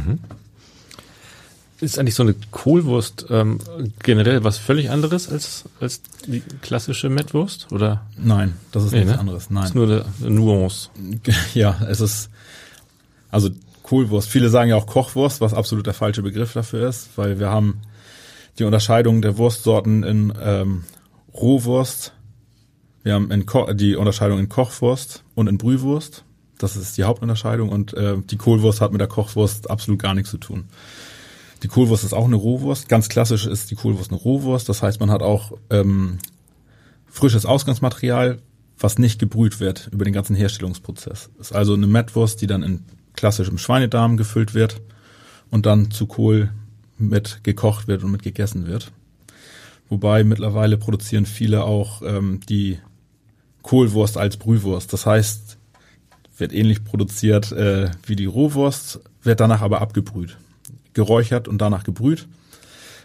[1.81, 3.59] Ist eigentlich so eine Kohlwurst ähm,
[4.03, 7.71] generell was völlig anderes als, als die klassische Mettwurst?
[7.71, 8.07] Oder?
[8.17, 9.19] Nein, das ist Nee, nichts ne?
[9.21, 9.51] anderes.
[9.51, 9.65] Nein.
[9.65, 10.89] Ist nur eine, eine Nuance.
[11.55, 12.31] Ja, es ist,
[13.31, 13.51] also
[13.83, 14.29] Kohlwurst.
[14.29, 17.83] Viele sagen ja auch Kochwurst, was absolut der falsche Begriff dafür ist, weil wir haben
[18.59, 20.85] die Unterscheidung der Wurstsorten in ähm,
[21.35, 22.13] Rohwurst,
[23.03, 26.25] wir haben in Ko die Unterscheidung in Kochwurst und in Brühwurst.
[26.59, 30.31] Das ist die Hauptunterscheidung und äh, die Kohlwurst hat mit der Kochwurst absolut gar nichts
[30.31, 30.65] zu tun.
[31.63, 32.89] Die Kohlwurst ist auch eine Rohwurst.
[32.89, 34.69] Ganz klassisch ist die Kohlwurst eine Rohwurst.
[34.69, 36.19] Das heißt, man hat auch ähm,
[37.07, 38.39] frisches Ausgangsmaterial,
[38.79, 41.31] was nicht gebrüht wird über den ganzen Herstellungsprozess.
[41.41, 44.83] Ist also eine Mettwurst, die dann in klassischem Schweinedarm gefüllt wird
[45.51, 46.51] und dann zu Kohl
[46.99, 48.93] mit gekocht wird und mit gegessen wird.
[49.89, 52.79] Wobei mittlerweile produzieren viele auch ähm, die
[53.63, 54.93] Kohlwurst als Brühwurst.
[54.93, 55.59] Das heißt,
[56.39, 60.37] wird ähnlich produziert äh, wie die Rohwurst, wird danach aber abgebrüht.
[60.97, 62.27] Geräuchert und danach gebrüht.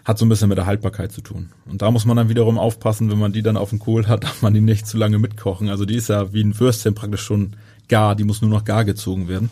[0.03, 1.51] Hat so ein bisschen mit der Haltbarkeit zu tun.
[1.69, 4.23] Und da muss man dann wiederum aufpassen, wenn man die dann auf dem Kohl hat,
[4.23, 5.69] darf man die nicht zu lange mitkochen.
[5.69, 7.55] Also die ist ja wie ein Würstchen praktisch schon
[7.87, 9.51] gar, die muss nur noch gar gezogen werden.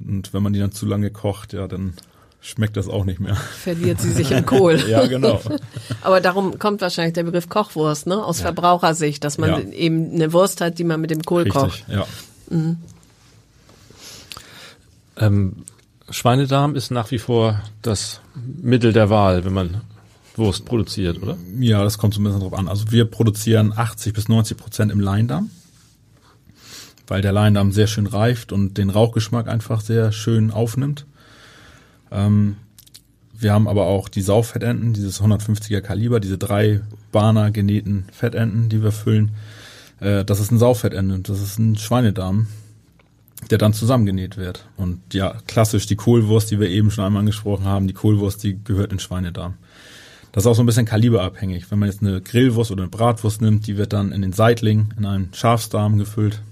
[0.00, 1.92] Und wenn man die dann zu lange kocht, ja, dann
[2.40, 3.34] schmeckt das auch nicht mehr.
[3.34, 4.78] Verliert sie sich im Kohl.
[4.88, 5.40] Ja, genau.
[6.02, 8.24] Aber darum kommt wahrscheinlich der Begriff Kochwurst, ne?
[8.24, 9.58] Aus Verbrauchersicht, dass man Ja.
[9.72, 11.84] eben eine Wurst hat, die man mit dem Kohl kocht.
[11.88, 12.06] Richtig, ja.
[15.18, 15.56] Ähm,
[16.10, 19.82] Schweinedarm ist nach wie vor das Mittel der Wahl, wenn man
[20.36, 21.36] Wurst produziert, oder?
[21.58, 22.68] Ja, das kommt so ein bisschen drauf an.
[22.68, 25.50] Also wir produzieren 80 bis 90 Prozent im Leindarm,
[27.08, 31.06] weil der Leindarm sehr schön reift und den Rauchgeschmack einfach sehr schön aufnimmt.
[32.10, 32.56] Ähm,
[33.40, 36.80] wir haben aber auch die Sauffettenten, dieses 150er Kaliber, diese drei
[37.12, 39.32] Bahner genähten Fettenten, die wir füllen.
[40.00, 42.48] Äh, das ist ein Sauffettende, das ist ein Schweinedarm,
[43.50, 44.66] der dann zusammengenäht wird.
[44.76, 48.62] Und ja, klassisch die Kohlwurst, die wir eben schon einmal angesprochen haben, die Kohlwurst, die
[48.62, 49.54] gehört in Schweinedarm.
[50.32, 51.70] Das ist auch so ein bisschen kaliberabhängig.
[51.70, 54.92] Wenn man jetzt eine Grillwurst oder eine Bratwurst nimmt, die wird dann in den Seitling,
[54.98, 56.42] in einen Schafsdarm gefüllt.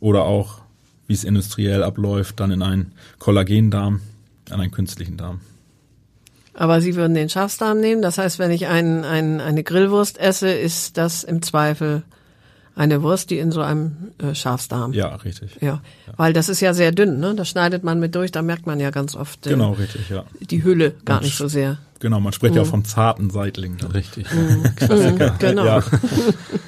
[0.00, 0.60] Oder auch,
[1.06, 4.00] wie es industriell abläuft, dann in einen Kollagendarm,
[4.48, 5.40] in einen künstlichen Darm.
[6.54, 8.02] Aber Sie würden den Schafsdarm nehmen.
[8.02, 12.02] Das heißt, wenn ich ein, ein, eine Grillwurst esse, ist das im Zweifel
[12.78, 14.92] eine Wurst, die in so einem äh, Schafsdarm.
[14.92, 15.50] Ja, richtig.
[15.60, 15.82] Ja,
[16.16, 17.34] weil das ist ja sehr dünn, ne?
[17.34, 20.24] Da schneidet man mit durch, da merkt man ja ganz oft äh, Genau, richtig, ja.
[20.40, 21.78] die Hülle gar Und nicht so sehr.
[21.98, 23.76] Genau, man spricht ja auch vom zarten Seitling.
[23.92, 24.26] Richtig.
[25.40, 25.64] Genau.
[25.64, 25.82] Ja,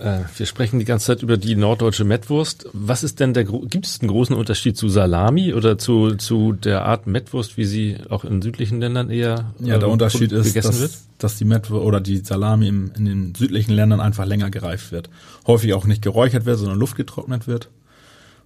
[0.00, 2.66] Äh, wir sprechen die ganze Zeit über die norddeutsche Mettwurst.
[2.72, 6.86] Was ist denn der, gibt es einen großen Unterschied zu Salami oder zu, zu der
[6.86, 10.68] Art Mettwurst, wie sie auch in südlichen Ländern eher ja der äh, Unterschied ist, gegessen
[10.68, 10.92] dass, wird?
[11.18, 15.10] dass die Metwe oder die Salami im, in den südlichen Ländern einfach länger gereift wird.
[15.46, 17.68] Häufig auch nicht geräuchert wird, sondern luftgetrocknet wird.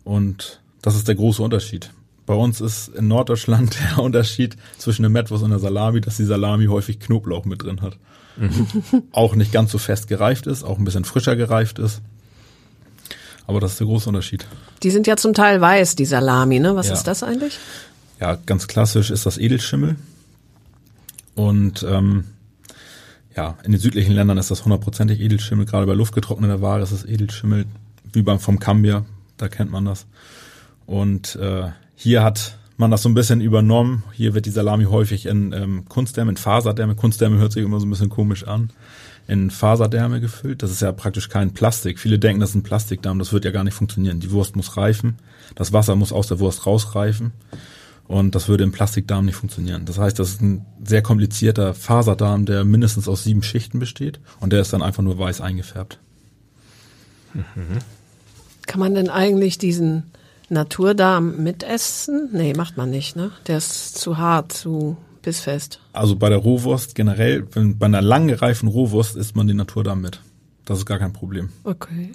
[0.02, 1.90] Und das ist der große Unterschied.
[2.26, 6.24] Bei uns ist in Norddeutschland der Unterschied zwischen der Metwurst und der Salami, dass die
[6.24, 7.96] Salami häufig Knoblauch mit drin hat.
[9.12, 12.00] auch nicht ganz so fest gereift ist, auch ein bisschen frischer gereift ist.
[13.46, 14.46] Aber das ist der große Unterschied.
[14.82, 16.74] Die sind ja zum Teil weiß, die Salami, ne?
[16.76, 16.94] Was Ja.
[16.94, 17.58] ist das eigentlich?
[18.20, 19.96] Ja, ganz klassisch ist das Edelschimmel.
[21.34, 22.24] Und ähm,
[23.36, 25.66] ja, in den südlichen Ländern ist das hundertprozentig Edelschimmel.
[25.66, 27.66] Gerade bei luftgetrockneter Ware ist es Edelschimmel,
[28.12, 29.04] wie beim vom Cambier,
[29.36, 30.06] da kennt man das.
[30.86, 31.68] Und äh,
[32.04, 34.04] hier hat man das so ein bisschen übernommen.
[34.12, 36.96] Hier wird die Salami häufig in ähm, Kunstdärme, in Faserdärme.
[36.96, 38.70] Kunstdärme hört sich immer so ein bisschen komisch an.
[39.26, 40.62] In Faserdärme gefüllt.
[40.62, 41.98] Das ist ja praktisch kein Plastik.
[41.98, 43.18] Viele denken, das ist ein Plastikdarm.
[43.18, 44.20] Das wird ja gar nicht funktionieren.
[44.20, 45.16] Die Wurst muss reifen.
[45.54, 47.32] Das Wasser muss aus der Wurst rausreifen.
[48.06, 49.86] Und das würde im Plastikdarm nicht funktionieren.
[49.86, 54.52] Das heißt, das ist ein sehr komplizierter Faserdarm, der mindestens aus sieben Schichten besteht und
[54.52, 56.00] der ist dann einfach nur weiß eingefärbt.
[58.66, 60.02] Kann man denn eigentlich diesen
[60.50, 62.28] Naturdarm mitessen?
[62.32, 63.30] Nee, macht man nicht, ne?
[63.46, 65.80] Der ist zu hart, zu bissfest.
[65.92, 70.00] Also bei der Rohwurst generell, wenn, bei einer lang gereifen Rohwurst isst man den Naturdarm
[70.00, 70.20] mit.
[70.64, 71.48] Das ist gar kein Problem.
[71.64, 72.12] Okay.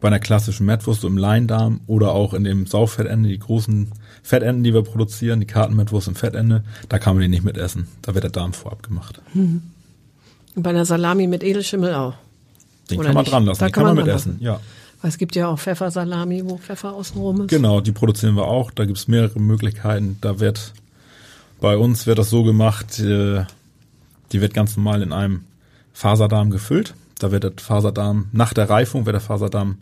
[0.00, 3.90] Bei einer klassischen Mettwurst so im Leindarm oder auch in dem Sauffettende, die großen
[4.22, 7.88] Fettenden, die wir produzieren, die Kartenmettwurst im Fettende, da kann man den nicht mit essen.
[8.02, 9.20] Da wird der Darm vorab gemacht.
[9.34, 9.62] Und
[10.56, 12.14] bei einer Salami mit Edelschimmel auch.
[12.90, 13.32] Den Oder kann man nicht?
[13.32, 14.60] dran lassen, Da den kann man man mit dran essen, ja.
[15.02, 17.48] Es gibt ja auch Pfeffersalami, wo Pfeffer außenrum ist.
[17.48, 18.70] Genau, die produzieren wir auch.
[18.70, 20.18] Da gibt's mehrere Möglichkeiten.
[20.20, 20.72] Da wird
[21.60, 23.44] bei uns wird das so gemacht, äh,
[24.32, 25.44] die wird ganz normal in einem
[25.92, 26.94] Faserdarm gefüllt.
[27.18, 29.78] Da wird der Faserdarm, nach der Reifung wird der Faserdarm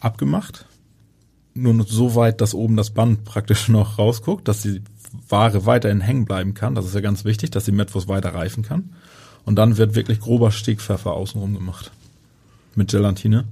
[0.00, 0.66] abgemacht.
[1.54, 4.82] Nur so weit, dass oben das Band praktisch noch rausguckt, dass die
[5.28, 6.74] Ware weiterhin hängen bleiben kann.
[6.74, 8.90] Das ist ja ganz wichtig, dass die Mettwurst weiter reifen kann.
[9.44, 11.90] Und dann wird wirklich grober Stegpfeffer außenrum gemacht.
[12.76, 13.44] Mit Gelatine.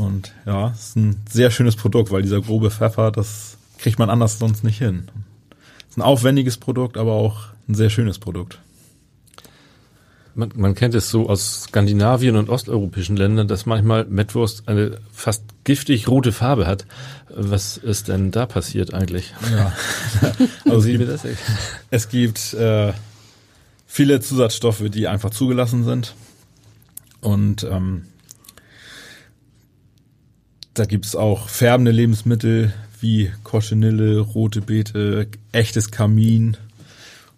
[0.00, 4.38] Und ja, ist ein sehr schönes Produkt, weil dieser grobe Pfeffer, das kriegt man anders
[4.38, 5.10] sonst nicht hin.
[5.90, 8.60] Ist ein aufwendiges Produkt, aber auch ein sehr schönes Produkt.
[10.34, 15.42] Man, man kennt es so aus Skandinavien und osteuropäischen Ländern, dass manchmal Mettwurst eine fast
[15.64, 16.86] giftig rote Farbe hat.
[17.28, 19.34] Was ist denn da passiert eigentlich?
[19.52, 19.72] Ja.
[20.64, 21.42] also Wie es mir gibt, das echt?
[21.90, 22.94] es gibt äh,
[23.86, 26.14] viele Zusatzstoffe, die einfach zugelassen sind.
[27.20, 28.06] Und ähm,
[30.74, 36.56] da gibt's auch färbende Lebensmittel wie Coschenille, rote Beete, echtes Kamin.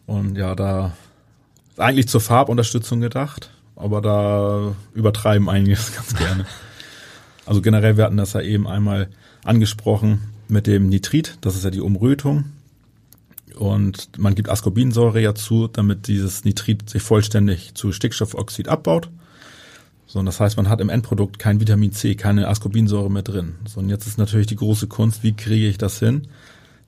[0.06, 0.96] Und ja, da
[1.70, 6.46] ist eigentlich zur Farbunterstützung gedacht, aber da übertreiben einige es ganz gerne.
[7.46, 9.08] Also generell, wir hatten das ja eben einmal
[9.44, 12.44] angesprochen mit dem Nitrit, das ist ja die Umrötung.
[13.56, 19.10] Und man gibt Ascorbinsäure ja zu, damit dieses Nitrit sich vollständig zu Stickstoffoxid abbaut.
[20.12, 23.54] So, und das heißt, man hat im Endprodukt kein Vitamin C, keine Ascorbinsäure mehr drin.
[23.66, 26.28] So, und jetzt ist natürlich die große Kunst, wie kriege ich das hin,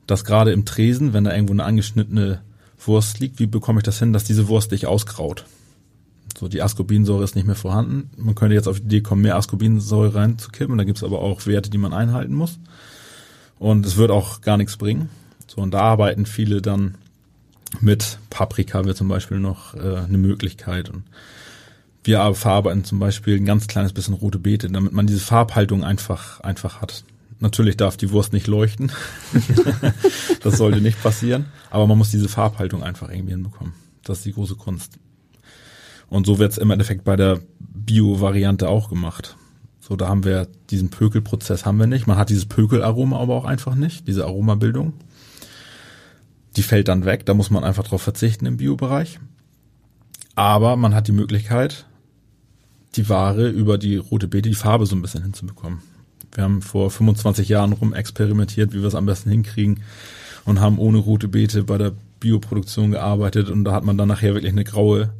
[0.06, 2.42] dass gerade im Tresen, wenn da irgendwo eine angeschnittene
[2.84, 5.46] Wurst liegt, wie bekomme ich das hin, dass diese Wurst nicht ausgraut?
[6.38, 8.10] So, die Ascorbinsäure ist nicht mehr vorhanden.
[8.18, 10.76] Man könnte jetzt auf die Idee kommen, mehr Ascorbinsäure reinzukippen.
[10.76, 12.58] Da gibt es aber auch Werte, die man einhalten muss.
[13.58, 15.08] Und es wird auch gar nichts bringen.
[15.46, 16.96] So, und da arbeiten viele dann
[17.80, 20.90] mit Paprika wäre zum Beispiel noch äh, eine Möglichkeit.
[20.90, 21.04] Und
[22.04, 26.40] wir verarbeiten zum Beispiel ein ganz kleines bisschen rote Beete, damit man diese Farbhaltung einfach,
[26.40, 27.04] einfach hat.
[27.40, 28.92] Natürlich darf die Wurst nicht leuchten.
[30.42, 31.46] das sollte nicht passieren.
[31.70, 33.74] Aber man muss diese Farbhaltung einfach irgendwie hinbekommen.
[34.02, 34.98] Das ist die große Kunst.
[36.08, 39.36] Und so wird's im Endeffekt bei der Bio-Variante auch gemacht.
[39.80, 42.06] So, da haben wir diesen Pökelprozess haben wir nicht.
[42.06, 44.94] Man hat dieses Pökelaroma aber auch einfach nicht, diese Aromabildung.
[46.56, 49.18] Die fällt dann weg, da muss man einfach drauf verzichten im Bio-Bereich.
[50.36, 51.86] Aber man hat die Möglichkeit,
[52.96, 55.80] die Ware über die rote Beete, die Farbe so ein bisschen hinzubekommen.
[56.32, 59.80] Wir haben vor 25 Jahren rum experimentiert, wie wir es am besten hinkriegen
[60.44, 64.34] und haben ohne rote Beete bei der Bioproduktion gearbeitet und da hat man dann nachher
[64.34, 65.12] wirklich eine graue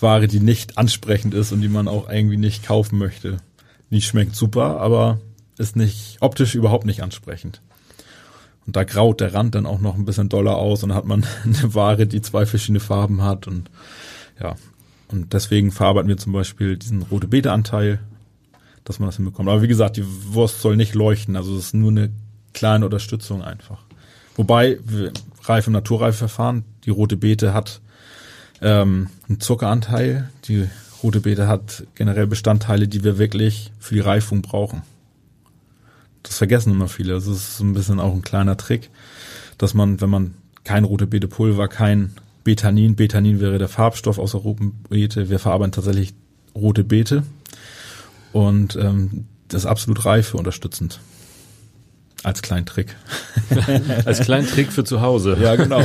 [0.00, 3.38] Ware, die nicht ansprechend ist und die man auch irgendwie nicht kaufen möchte.
[3.90, 5.20] Die schmeckt super, aber
[5.58, 7.62] ist nicht optisch überhaupt nicht ansprechend.
[8.66, 11.24] Und da graut der Rand dann auch noch ein bisschen doller aus und hat man
[11.44, 13.70] eine Ware, die zwei verschiedene Farben hat und
[14.40, 14.56] ja.
[15.08, 18.00] Und deswegen verarbeiten wir zum Beispiel diesen rote Beete-Anteil,
[18.84, 19.48] dass man das hinbekommt.
[19.48, 22.10] Aber wie gesagt, die Wurst soll nicht leuchten, also es ist nur eine
[22.54, 23.78] kleine Unterstützung einfach.
[24.36, 24.78] Wobei,
[25.44, 27.80] reif im Naturreifverfahren, die rote Beete hat
[28.60, 30.68] ähm, einen Zuckeranteil, die
[31.02, 34.82] rote Beete hat generell Bestandteile, die wir wirklich für die Reifung brauchen.
[36.22, 37.14] Das vergessen immer viele.
[37.14, 38.90] Das ist so ein bisschen auch ein kleiner Trick,
[39.58, 42.12] dass man, wenn man kein rote Beete Pulver, kein
[42.46, 46.14] Betanin, Betanin wäre der Farbstoff aus der roten Beete, wir verarbeiten tatsächlich
[46.54, 47.24] rote Beete
[48.32, 51.00] und ähm, das ist absolut reife unterstützend.
[52.22, 52.94] Als kleinen Trick.
[54.04, 55.36] Als kleinen Trick für zu Hause.
[55.40, 55.80] Ja, genau.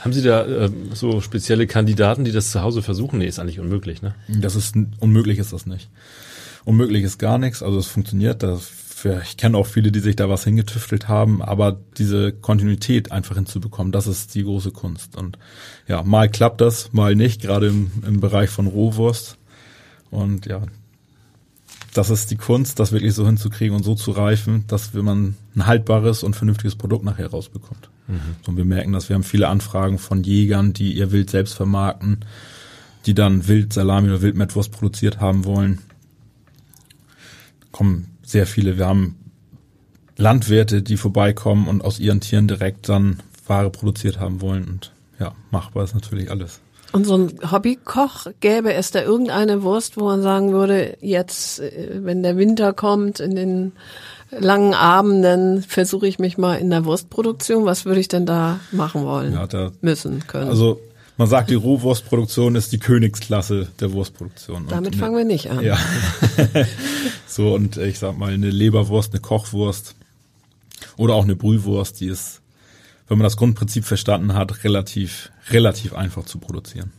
[0.00, 3.18] Haben Sie da ähm, so spezielle Kandidaten, die das zu Hause versuchen?
[3.18, 4.14] Nee, ist eigentlich unmöglich, ne?
[4.28, 5.90] Das ist unmöglich ist das nicht.
[6.64, 8.44] Unmöglich ist gar nichts, also es funktioniert.
[8.44, 8.70] Das,
[9.22, 13.92] ich kenne auch viele, die sich da was hingetüftelt haben, aber diese Kontinuität einfach hinzubekommen,
[13.92, 15.16] das ist die große Kunst.
[15.16, 15.38] Und
[15.86, 19.38] ja, mal klappt das, mal nicht, gerade im, im Bereich von Rohwurst.
[20.10, 20.62] Und ja,
[21.92, 25.34] das ist die Kunst, das wirklich so hinzukriegen und so zu reifen, dass wenn man
[25.54, 27.90] ein haltbares und vernünftiges Produkt nachher rausbekommt.
[28.08, 28.20] Mhm.
[28.42, 31.54] So, und wir merken, dass wir haben viele Anfragen von Jägern, die ihr Wild selbst
[31.54, 32.24] vermarkten,
[33.06, 35.80] die dann Wild Salami oder Wildmettwurst produziert haben wollen.
[37.72, 38.76] Kommen sehr viele.
[38.76, 39.16] Wir haben
[40.18, 44.64] Landwirte, die vorbeikommen und aus ihren Tieren direkt dann Ware produziert haben wollen.
[44.64, 46.60] Und ja, machbar ist natürlich alles.
[46.92, 52.00] Und so ein Hobbykoch, gäbe es da irgendeine Wurst, wo man sagen würde, jetzt, äh,
[52.02, 53.72] wenn der Winter kommt, in den
[54.30, 57.64] langen Abenden versuche ich mich mal in der Wurstproduktion.
[57.64, 59.34] Was würde ich denn da machen wollen?
[59.34, 60.48] Ja, da, müssen können.
[60.48, 60.80] Also
[61.16, 64.66] man sagt, die Rohwurstproduktion ist die Königsklasse der Wurstproduktion.
[64.68, 65.64] Damit und, fangen wir nicht an.
[65.64, 65.78] Ja.
[67.26, 69.94] so, und ich sag mal, eine Leberwurst, eine Kochwurst
[70.96, 72.42] oder auch eine Brühwurst, die ist,
[73.08, 76.92] wenn man das Grundprinzip verstanden hat, relativ, relativ einfach zu produzieren.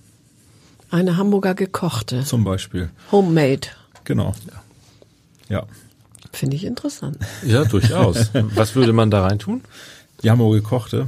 [0.90, 2.24] Eine Hamburger gekochte.
[2.24, 2.90] Zum Beispiel.
[3.12, 3.68] Homemade.
[4.04, 4.34] Genau.
[5.50, 5.66] Ja.
[6.32, 7.18] Finde ich interessant.
[7.46, 8.30] Ja, durchaus.
[8.34, 9.62] Was würde man da reintun?
[10.24, 11.08] Die Hamburger gekochte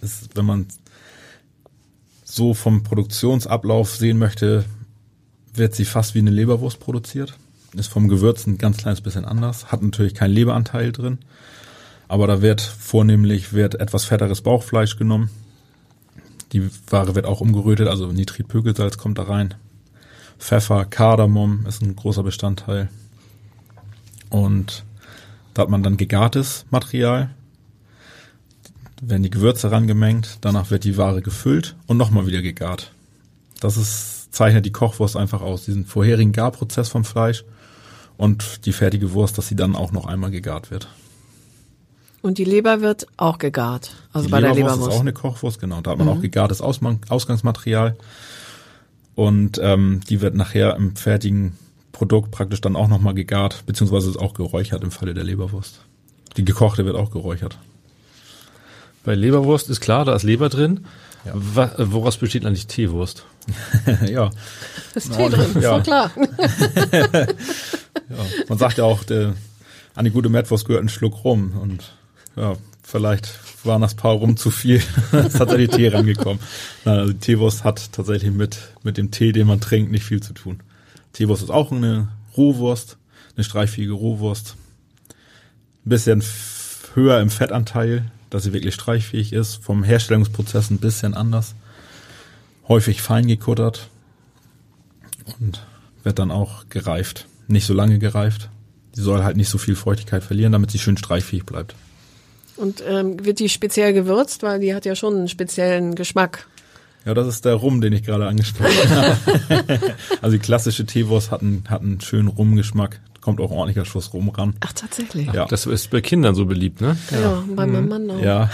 [0.00, 0.66] ist, wenn man
[2.30, 4.64] so vom Produktionsablauf sehen möchte,
[5.54, 7.34] wird sie fast wie eine Leberwurst produziert.
[7.74, 11.18] Ist vom Gewürz ein ganz kleines bisschen anders, hat natürlich keinen Leberanteil drin.
[12.06, 15.30] Aber da wird vornehmlich wird etwas fetteres Bauchfleisch genommen.
[16.52, 19.54] Die Ware wird auch umgerötet, also Nitritpökelsalz kommt da rein.
[20.38, 22.88] Pfeffer, Kardamom ist ein großer Bestandteil.
[24.30, 24.84] Und
[25.54, 27.30] da hat man dann gegartes Material.
[29.00, 32.92] Werden die Gewürze rangemengt, danach wird die Ware gefüllt und nochmal wieder gegart.
[33.60, 37.44] Das ist, zeichnet die Kochwurst einfach aus, diesen vorherigen Garprozess vom Fleisch
[38.16, 40.88] und die fertige Wurst, dass sie dann auch noch einmal gegart wird.
[42.20, 43.94] Und die Leber wird auch gegart.
[44.12, 44.88] Also die bei Leberwurst der Leberwurst.
[44.88, 45.80] ist auch eine Kochwurst, genau.
[45.80, 47.96] Da hat man auch gegartes Ausgangsmaterial.
[49.14, 51.56] Und ähm, die wird nachher im fertigen
[51.92, 55.80] Produkt praktisch dann auch nochmal gegart, beziehungsweise ist auch geräuchert im Falle der Leberwurst.
[56.36, 57.58] Die gekochte wird auch geräuchert.
[59.04, 60.86] Bei Leberwurst ist klar, da ist Leber drin.
[61.24, 61.32] Ja.
[61.34, 63.24] Wa äh, woraus besteht eigentlich Teewurst?
[64.08, 64.30] ja,
[64.94, 65.78] ist Tee drin, ist Ja.
[65.78, 66.10] doch klar.
[67.02, 67.26] ja.
[68.48, 69.34] Man sagt ja auch, der,
[69.94, 71.52] an die gute Mettwurst gehört ein Schluck rum.
[71.60, 71.92] Und
[72.36, 73.30] ja, vielleicht
[73.64, 74.82] waren das paar rum zu viel.
[75.12, 76.38] Es hat da die Tee rangekommen.
[76.84, 80.22] Nein, also die Teewurst hat tatsächlich mit, mit dem Tee, den man trinkt, nicht viel
[80.22, 80.60] zu tun.
[81.12, 82.96] Teewurst ist auch eine Rohwurst,
[83.36, 84.54] eine streichfähige Rohwurst.
[85.84, 86.22] Ein bisschen
[86.94, 89.56] höher im Fettanteil, dass sie wirklich streichfähig ist.
[89.56, 91.54] Vom Herstellungsprozess ein bisschen anders.
[92.68, 93.88] Häufig fein gekuttert
[95.40, 95.64] und
[96.02, 97.26] wird dann auch gereift.
[97.46, 98.50] Nicht so lange gereift.
[98.92, 101.74] Sie soll halt nicht so viel Feuchtigkeit verlieren, damit sie schön streichfähig bleibt.
[102.56, 106.46] Und ähm, wird die speziell gewürzt, weil die hat ja schon einen speziellen Geschmack.
[107.04, 109.16] Ja, das ist der Rum, den ich gerade angesprochen habe.
[110.20, 113.00] also die klassische Teewurst hat einen, hat einen schönen Rumgeschmack.
[113.28, 114.54] Kommt auch ordentlicher Schuss Rum ran.
[114.60, 115.30] Ach, tatsächlich.
[115.34, 115.44] Ja.
[115.44, 116.96] Das ist bei Kindern so beliebt, ne?
[117.10, 118.22] Ja, bei meinem Mann auch.
[118.22, 118.48] Ja.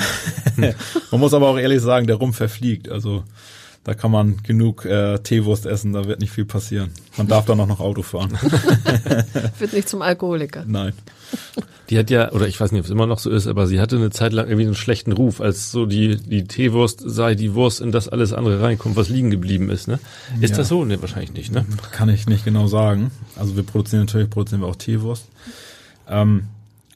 [1.12, 2.88] Man muss aber auch ehrlich sagen, der Rum verfliegt.
[2.88, 3.22] Also
[3.84, 6.90] da kann man genug äh, Teewurst essen, da wird nicht viel passieren.
[7.16, 8.32] Man darf dann auch noch Auto fahren.
[9.58, 10.64] Wird nicht zum Alkoholiker.
[10.66, 10.92] Nein.
[11.90, 13.78] Die hat ja, oder ich weiß nicht, ob es immer noch so ist, aber sie
[13.80, 17.54] hatte eine Zeit lang irgendwie einen schlechten Ruf, als so die, die Teewurst sei die
[17.54, 19.98] Wurst, in das alles andere reinkommt, was liegen geblieben ist, ne?
[20.40, 20.56] Ist Ja.
[20.56, 20.84] das so?
[20.84, 21.66] Ne, wahrscheinlich nicht, ne?
[21.92, 23.10] Kann ich nicht genau sagen.
[23.36, 25.26] Also wir produzieren natürlich, produzieren wir auch Teewurst.
[26.08, 26.44] Ähm,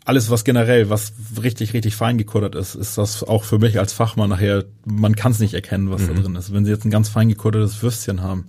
[0.08, 3.92] alles, was generell, was richtig, richtig fein gekuttert ist, ist das auch für mich als
[3.92, 6.50] Fachmann nachher, man kann es nicht erkennen, was da drin ist.
[6.50, 8.48] Wenn Sie jetzt ein ganz fein gekuttertes Würstchen haben,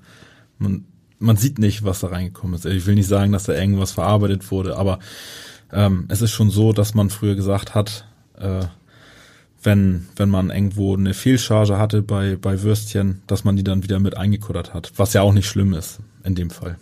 [0.57, 0.85] man,
[1.19, 2.65] man sieht nicht, was da reingekommen ist.
[2.65, 4.99] Ich will nicht sagen, dass da irgendwas verarbeitet wurde, aber
[5.73, 8.63] ähm, es ist schon so, dass man früher gesagt hat, äh,
[9.61, 13.99] wenn, wenn man irgendwo eine Fehlcharge hatte bei, bei Würstchen, dass man die dann wieder
[13.99, 14.93] mit eingekuttert hat.
[14.95, 16.77] Was ja auch nicht schlimm ist, in dem Fall.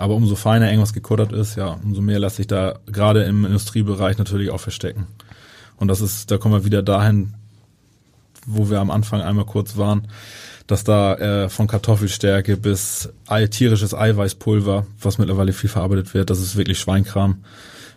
[0.00, 4.16] Aber umso feiner irgendwas gekuttert ist, ja, umso mehr lässt sich da gerade im Industriebereich
[4.16, 5.06] natürlich auch verstecken.
[5.76, 7.34] Und das ist, da kommen wir wieder dahin,
[8.46, 10.08] wo wir am Anfang einmal kurz waren,
[10.66, 16.40] dass da äh, von Kartoffelstärke bis Ei, tierisches Eiweißpulver, was mittlerweile viel verarbeitet wird, das
[16.40, 17.44] ist wirklich Schweinkram.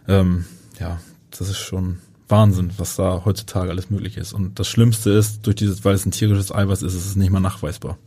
[0.10, 0.44] Ähm,
[0.82, 1.00] ja,
[1.32, 4.34] das ist schon Wahnsinn, was da heutzutage alles möglich ist.
[4.34, 7.32] Und das Schlimmste ist, durch dieses, weil es ein tierisches Eiweiß ist, ist es nicht
[7.32, 7.98] mal nachweisbar.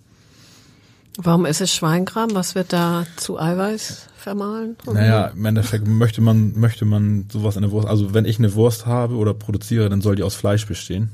[1.18, 2.34] Warum ist es Schweinkram?
[2.34, 4.76] Was wird da zu Eiweiß vermahlen?
[4.86, 8.54] Naja, im Endeffekt möchte man, möchte man sowas in der Wurst, also wenn ich eine
[8.54, 11.10] Wurst habe oder produziere, dann soll die aus Fleisch bestehen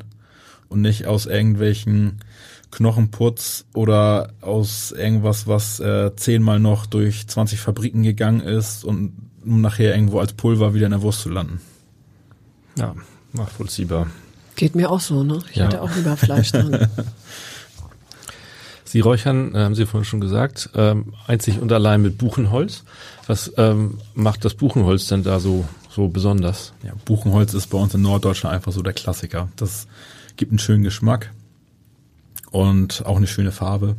[0.69, 2.19] und nicht aus irgendwelchen
[2.73, 9.13] Knochenputz oder aus irgendwas, was äh, zehnmal noch durch 20 Fabriken gegangen ist und
[9.45, 11.61] um nachher irgendwo als Pulver wieder in der Wurst zu landen.
[12.77, 12.95] Ja,
[13.35, 14.07] nachvollziehbar.
[14.57, 15.41] Geht mir auch so, ne?
[15.51, 15.67] Ich Ja.
[15.67, 16.89] hätte auch lieber Fleisch dran.
[18.93, 22.85] Sie räuchern, äh, haben Sie vorhin schon gesagt, ähm, einzig und allein mit Buchenholz.
[23.27, 26.75] Was ähm, macht das Buchenholz denn da so, so besonders?
[26.83, 29.49] Ja, Buchenholz ist bei uns in Norddeutschland einfach so der Klassiker.
[29.57, 29.87] Das
[30.37, 31.33] gibt einen schönen Geschmack
[32.51, 33.97] und auch eine schöne Farbe.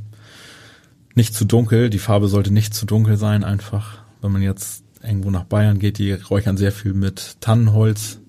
[1.16, 3.98] Nicht zu dunkel, die Farbe sollte nicht zu dunkel sein einfach.
[4.22, 8.20] Wenn man jetzt irgendwo nach Bayern geht, die räuchern sehr viel mit Tannenholz.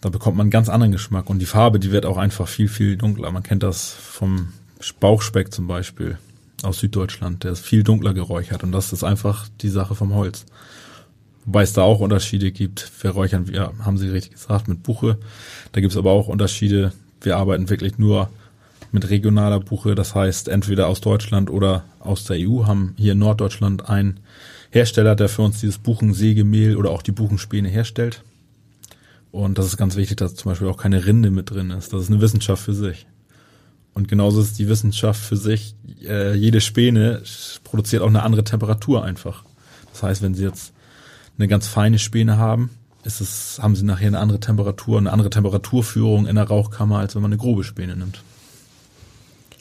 [0.00, 2.68] Da bekommt man einen ganz anderen Geschmack und die Farbe, die wird auch einfach viel,
[2.68, 3.30] viel dunkler.
[3.30, 4.54] Man kennt das vom
[5.00, 6.18] Bauchspeck zum Beispiel
[6.62, 10.46] aus Süddeutschland, der ist viel dunkler geräuchert und das ist einfach die Sache vom Holz.
[11.44, 12.90] Wobei es da auch Unterschiede gibt.
[13.02, 15.18] Wir räuchern, ja, haben Sie richtig gesagt, mit Buche.
[15.72, 16.92] Da gibt es aber auch Unterschiede.
[17.20, 18.30] Wir arbeiten wirklich nur
[18.92, 23.18] mit regionaler Buche, das heißt entweder aus Deutschland oder aus der EU, haben hier in
[23.18, 24.20] Norddeutschland einen
[24.70, 28.22] Hersteller, der für uns dieses Buchensägemehl oder auch die Buchenspäne herstellt.
[29.32, 31.92] Und das ist ganz wichtig, dass zum Beispiel auch keine Rinde mit drin ist.
[31.92, 33.06] Das ist eine Wissenschaft für sich.
[33.94, 37.22] Und genauso ist die Wissenschaft für sich, äh, jede Späne
[37.62, 39.44] produziert auch eine andere Temperatur einfach.
[39.92, 40.72] Das heißt, wenn Sie jetzt
[41.38, 42.70] eine ganz feine Späne haben,
[43.04, 47.14] ist es, haben Sie nachher eine andere Temperatur, eine andere Temperaturführung in der Rauchkammer, als
[47.14, 48.22] wenn man eine grobe Späne nimmt.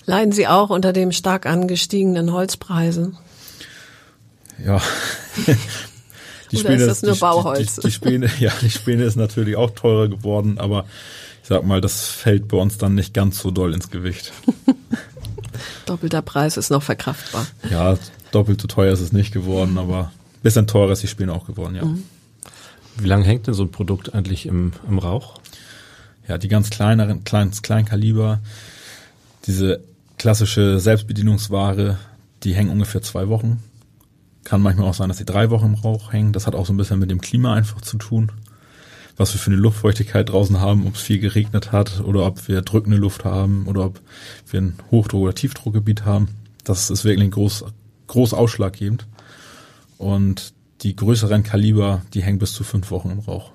[0.05, 3.17] Leiden Sie auch unter dem stark angestiegenen Holzpreisen?
[4.63, 4.81] Ja.
[5.45, 7.75] die Oder Späne ist das nur Bauholz?
[7.75, 10.85] Die, die, die Späne, ja, die Späne ist natürlich auch teurer geworden, aber
[11.43, 14.31] ich sag mal, das fällt bei uns dann nicht ganz so doll ins Gewicht.
[15.85, 17.45] Doppelter Preis ist noch verkraftbar.
[17.69, 17.97] Ja,
[18.31, 21.75] doppelt so teuer ist es nicht geworden, aber bisschen teurer ist die Späne auch geworden,
[21.75, 21.83] ja.
[21.83, 22.03] Mhm.
[22.97, 25.39] Wie lange hängt denn so ein Produkt eigentlich im, im Rauch?
[26.27, 28.39] Ja, die ganz kleineren, klein, Kleinkaliber,
[29.45, 29.83] diese
[30.17, 31.97] klassische Selbstbedienungsware,
[32.43, 33.61] die hängen ungefähr zwei Wochen.
[34.45, 36.31] Kann manchmal auch sein, dass sie drei Wochen im Rauch hängen.
[36.31, 38.31] Das hat auch so ein bisschen mit dem Klima einfach zu tun.
[39.15, 42.61] Was wir für eine Luftfeuchtigkeit draußen haben, ob es viel geregnet hat oder ob wir
[42.61, 44.01] drückende Luft haben oder ob
[44.49, 46.29] wir ein Hochdruck- oder Tiefdruckgebiet haben.
[46.63, 47.65] Das ist wirklich groß,
[48.07, 49.05] groß ausschlaggebend.
[49.97, 53.51] Und die größeren Kaliber, die hängen bis zu fünf Wochen im Rauch.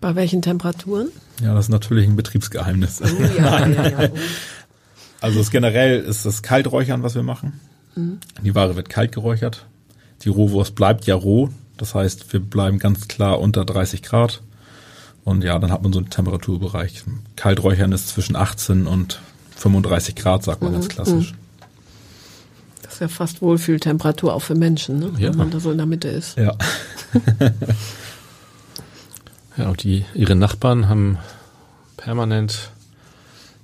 [0.00, 1.08] Bei welchen Temperaturen?
[1.40, 3.00] Ja, das ist natürlich ein Betriebsgeheimnis.
[3.02, 4.08] Oh, ja, ja, ja.
[5.20, 7.58] Also es generell ist das Kalträuchern, was wir machen.
[7.94, 8.18] Mhm.
[8.42, 9.64] Die Ware wird kalt geräuchert.
[10.20, 11.48] Die Rohwurst bleibt ja roh.
[11.76, 14.42] Das heißt, wir bleiben ganz klar unter 30 Grad.
[15.24, 17.02] Und ja, dann hat man so einen Temperaturbereich.
[17.36, 19.20] Kalträuchern ist zwischen 18 und
[19.56, 20.74] 35 Grad, sagt man mhm.
[20.74, 21.32] ganz klassisch.
[21.32, 21.36] Mhm.
[22.82, 25.12] Das ist ja fast Wohlfühltemperatur auch für Menschen, ne?
[25.18, 25.30] ja.
[25.30, 26.36] wenn man da so in der Mitte ist.
[26.36, 26.54] Ja.
[29.56, 31.18] ja, und die, ihre Nachbarn haben
[31.96, 32.70] permanent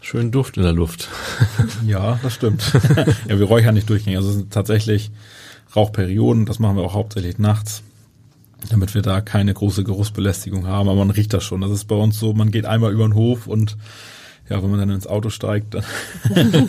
[0.01, 1.09] schönen Duft in der Luft.
[1.87, 2.73] ja, das stimmt.
[3.29, 4.17] ja, wir räuchern nicht durchgängig.
[4.17, 5.11] Also es sind tatsächlich
[5.77, 7.83] Rauchperioden, das machen wir auch hauptsächlich nachts,
[8.69, 10.89] damit wir da keine große Geruchsbelästigung haben.
[10.89, 11.61] Aber man riecht das schon.
[11.61, 13.77] Das ist bei uns so, man geht einmal über den Hof und
[14.49, 15.85] ja, wenn man dann ins Auto steigt, dann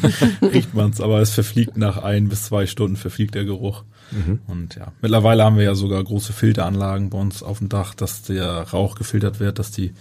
[0.54, 3.84] riecht man es, aber es verfliegt nach ein bis zwei Stunden, verfliegt der Geruch.
[4.12, 4.40] Mhm.
[4.46, 8.22] Und ja, mittlerweile haben wir ja sogar große Filteranlagen bei uns auf dem Dach, dass
[8.22, 9.94] der Rauch gefiltert wird, dass die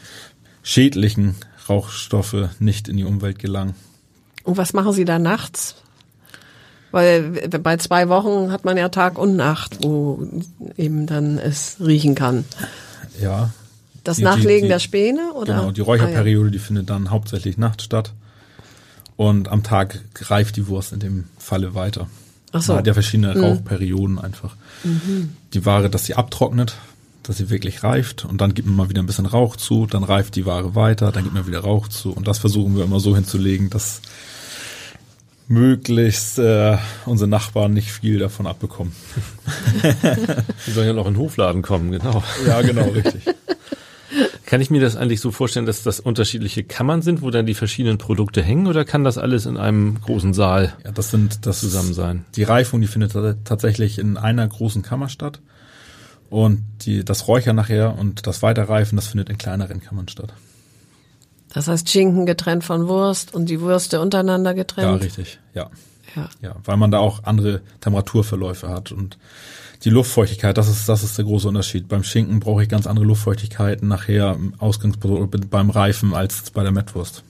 [0.63, 1.37] schädlichen
[1.69, 3.75] Rauchstoffe nicht in die Umwelt gelangen.
[4.45, 5.77] Und was machen Sie da nachts?
[6.91, 10.27] Weil bei zwei Wochen hat man ja Tag und Nacht, wo
[10.77, 12.45] eben dann es riechen kann.
[13.21, 13.51] Ja.
[14.03, 15.55] Das die, Nachlegen die, die, der Späne oder?
[15.55, 16.51] Genau, die Räucherperiode, ah, ja.
[16.51, 18.13] die findet dann hauptsächlich nachts statt.
[19.17, 22.09] Und am Tag reift die Wurst in dem Falle weiter.
[22.53, 22.73] Ach so.
[22.73, 23.45] Man hat ja verschiedene mhm.
[23.45, 24.57] Rauchperioden einfach.
[24.83, 25.37] Mhm.
[25.53, 26.77] Die Ware, dass sie abtrocknet,
[27.23, 30.05] dass sie wirklich reift und dann gibt man mal wieder ein bisschen Rauch zu, dann
[30.05, 32.99] reift die Ware weiter, dann gibt man wieder Rauch zu und das versuchen wir immer
[32.99, 34.01] so hinzulegen, dass
[35.51, 38.93] möglichst äh, unsere Nachbarn nicht viel davon abbekommen.
[40.67, 42.23] Die sollen ja noch in den Hofladen kommen, genau.
[42.47, 43.25] Ja, genau, richtig.
[44.47, 47.55] Kann ich mir das eigentlich so vorstellen, dass das unterschiedliche Kammern sind, wo dann die
[47.55, 51.59] verschiedenen Produkte hängen, oder kann das alles in einem großen Saal ja, das sind, das
[51.59, 52.25] zusammen sein?
[52.37, 53.13] Die Reifung, die findet
[53.45, 55.41] tatsächlich in einer großen Kammer statt.
[56.29, 60.33] Und die, das Räuchern nachher und das Weiterreifen, das findet in kleineren Kammern statt.
[61.53, 64.87] Das heißt Schinken getrennt von Wurst und die Würste untereinander getrennt?
[64.89, 65.71] Ja, richtig, ja.
[66.17, 66.29] Ja.
[66.43, 69.17] ja, weil man da auch andere Temperaturverläufe hat und
[69.85, 71.89] die Luftfeuchtigkeit, das ist, das ist der große Unterschied.
[71.89, 76.73] Beim Schinken brauche ich ganz andere Luftfeuchtigkeiten nachher im Ausgangsprodukt beim Reifen als bei der
[76.73, 77.23] Mettwurst.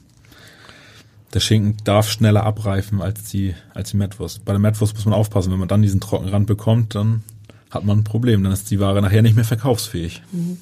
[1.32, 4.44] Der Schinken darf schneller abreifen als die, als die Mettwurst.
[4.44, 7.22] Bei der Mettwurst muss man aufpassen, wenn man dann diesen Trockenrand bekommt, dann
[7.70, 8.42] hat man ein Problem.
[8.42, 10.22] Dann ist die Ware nachher nicht mehr verkaufsfähig.
[10.32, 10.58] Mhm.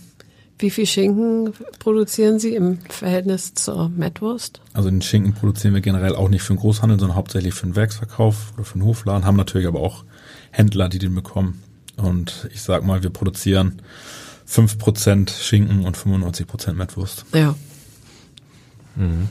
[0.58, 4.60] Wie viel Schinken produzieren Sie im Verhältnis zur Mettwurst?
[4.72, 7.76] Also den Schinken produzieren wir generell auch nicht für den Großhandel, sondern hauptsächlich für den
[7.76, 9.24] Werksverkauf oder für den Hofladen.
[9.24, 10.04] Haben natürlich aber auch
[10.50, 11.62] Händler, die den bekommen.
[11.96, 13.82] Und ich sag mal, wir produzieren
[14.48, 17.24] 5% Schinken und 95% Mettwurst.
[17.32, 17.54] Ja.
[18.96, 19.28] Mhm.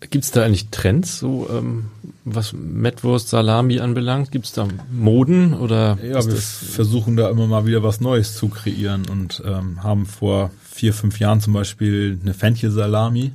[0.00, 1.86] Gibt es da eigentlich Trends, so ähm,
[2.24, 4.30] was Mettwurst, Salami anbelangt?
[4.30, 5.98] Gibt es da Moden oder?
[6.02, 10.52] Ja, wir versuchen da immer mal wieder was Neues zu kreieren und ähm, haben vor
[10.62, 13.32] vier, fünf Jahren zum Beispiel eine Fenchel-Salami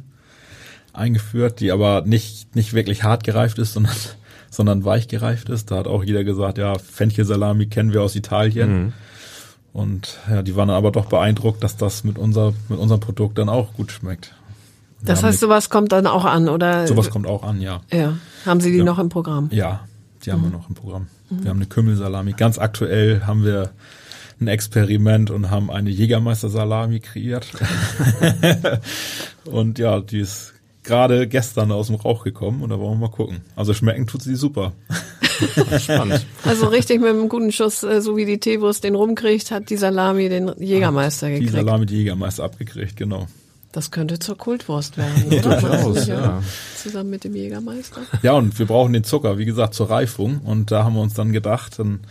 [0.94, 3.96] eingeführt, die aber nicht nicht wirklich hart gereift ist, sondern
[4.50, 5.70] sondern weich gereift ist.
[5.70, 8.74] Da hat auch jeder gesagt, ja, Fenchel-Salami kennen wir aus Italien.
[8.74, 8.94] Mhm.
[9.74, 13.40] Und ja, die waren dann aber doch beeindruckt, dass das mit unser, mit unserem Produkt
[13.40, 14.36] dann auch gut schmeckt.
[15.06, 16.88] Das heißt, sowas kommt dann auch an, oder?
[16.88, 17.82] sowas kommt auch an, ja.
[17.92, 18.14] Ja.
[18.46, 18.84] Haben Sie die Ja.
[18.84, 19.50] noch im Programm?
[19.52, 19.82] Ja,
[20.26, 21.08] die haben wir noch im Programm.
[21.30, 22.34] Wir haben eine Kümmelsalami.
[22.34, 23.72] Ganz aktuell haben wir
[24.40, 27.48] ein Experiment und haben eine Jägermeister-Salami kreiert.
[29.46, 33.12] und ja, die ist gerade gestern aus dem Rauch gekommen und da wollen wir mal
[33.12, 33.42] gucken.
[33.56, 34.74] Also schmecken tut sie super.
[35.80, 36.26] Spannend.
[36.46, 39.78] Also richtig mit einem guten Schuss, äh, so wie die Teewurst den rumkriegt, hat die
[39.78, 41.54] Salami den Jägermeister Die gekriegt.
[41.54, 43.28] Salami, die Jägermeister abgekriegt, genau.
[43.74, 45.60] Das könnte zur Kultwurst werden, oder?
[45.60, 46.42] Durchaus, nicht, ja.
[46.78, 48.02] Zusammen mit dem Jägermeister.
[48.22, 50.42] Ja, und wir brauchen den Zucker, wie gesagt, zur Reifung.
[50.42, 52.02] Und da haben wir uns dann gedacht, dann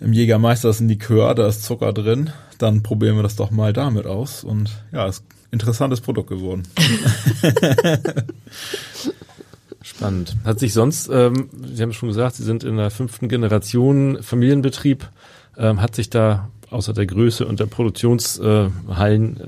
[0.00, 2.30] im Jägermeister ist ein Likör, da ist Zucker drin.
[2.58, 4.42] Dann probieren wir das doch mal damit aus.
[4.42, 6.64] Und ja, ist ein interessantes Produkt geworden.
[9.82, 10.36] Spannend.
[10.44, 14.20] Hat sich sonst, ähm, Sie haben es schon gesagt, Sie sind in der fünften Generation
[14.20, 15.08] Familienbetrieb.
[15.56, 19.40] Ähm, hat sich da außer der Größe und der Produktionshallen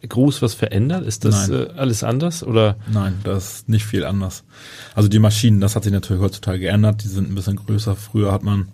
[0.00, 1.04] äh, groß was verändert?
[1.06, 2.76] Ist das äh, alles anders oder?
[2.92, 4.44] Nein, das ist nicht viel anders.
[4.94, 7.04] Also die Maschinen, das hat sich natürlich heutzutage geändert.
[7.04, 7.96] Die sind ein bisschen größer.
[7.96, 8.68] Früher hat man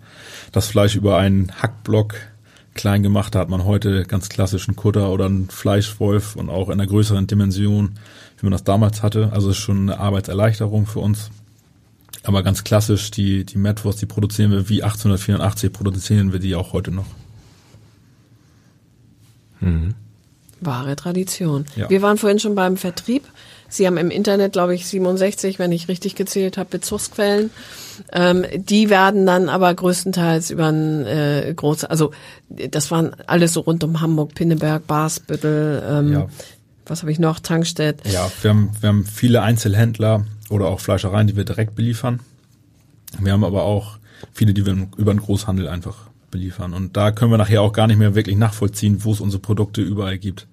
[0.51, 2.15] das Fleisch über einen Hackblock
[2.73, 3.35] klein gemacht.
[3.35, 7.27] Da hat man heute ganz klassischen Kutter oder einen Fleischwolf und auch in einer größeren
[7.27, 7.95] Dimension,
[8.37, 9.31] wie man das damals hatte.
[9.33, 11.29] Also ist schon eine Arbeitserleichterung für uns.
[12.23, 16.73] Aber ganz klassisch, die, die Metwurst, die produzieren wir wie 1884, produzieren wir die auch
[16.73, 17.05] heute noch.
[20.61, 21.65] Wahre Tradition.
[21.75, 21.89] Ja.
[21.89, 23.23] Wir waren vorhin schon beim Vertrieb.
[23.71, 27.51] Sie haben im Internet, glaube ich, 67, wenn ich richtig gezählt habe, Bezugsquellen.
[28.11, 32.11] Ähm, die werden dann aber größtenteils über ein äh, groß, also
[32.49, 36.27] das waren alles so rund um Hamburg, Pinneberg, Basbüttel, ähm, Ja.
[36.87, 38.01] was habe ich noch, Tankstedt.
[38.11, 42.21] Ja, wir haben, wir haben viele Einzelhändler oder auch Fleischereien, die wir direkt beliefern.
[43.19, 43.97] Wir haben aber auch
[44.33, 46.73] viele, die wir über den Großhandel einfach beliefern.
[46.73, 49.81] Und da können wir nachher auch gar nicht mehr wirklich nachvollziehen, wo es unsere Produkte
[49.81, 50.47] überall gibt.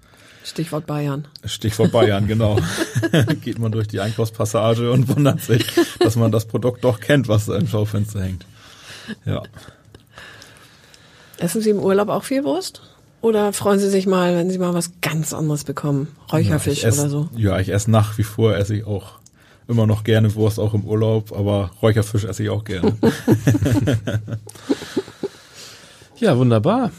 [0.44, 1.26] Stichwort Bayern.
[1.44, 2.58] Stichwort Bayern, genau.
[3.42, 5.66] Geht man durch die Einkaufspassage und wundert sich,
[5.98, 8.46] dass man das Produkt doch kennt, was da im Schaufenster hängt.
[9.24, 9.42] Ja.
[11.38, 12.82] Essen Sie im Urlaub auch viel Wurst?
[13.22, 16.08] Oder freuen Sie sich mal, wenn Sie mal was ganz anderes bekommen?
[16.32, 17.28] Räucherfisch ja, ich ess, oder so?
[17.36, 19.18] Ja, ich esse nach wie vor, esse ich auch
[19.66, 22.96] immer noch gerne Wurst, auch im Urlaub, aber Räucherfisch esse ich auch gerne.
[26.18, 26.90] Ja, wunderbar.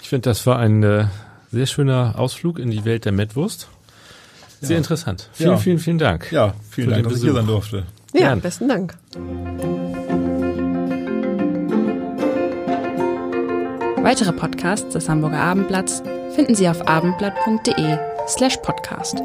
[0.00, 1.06] Ich finde, das war ein äh,
[1.50, 3.68] sehr schöner Ausflug in die Welt der Mettwurst.
[4.60, 4.76] Sehr Ja.
[4.78, 5.28] interessant.
[5.32, 5.56] Vielen, Ja.
[5.58, 6.32] vielen, vielen Dank.
[6.32, 7.84] Ja, vielen Dank, dass ich hier sein durfte.
[8.12, 8.40] Ja, Gern.
[8.40, 8.96] besten Dank.
[14.02, 16.02] Weitere Podcasts des Hamburger Abendblatts
[16.34, 17.98] finden Sie auf abendblatt.de
[18.28, 19.16] slash podcast.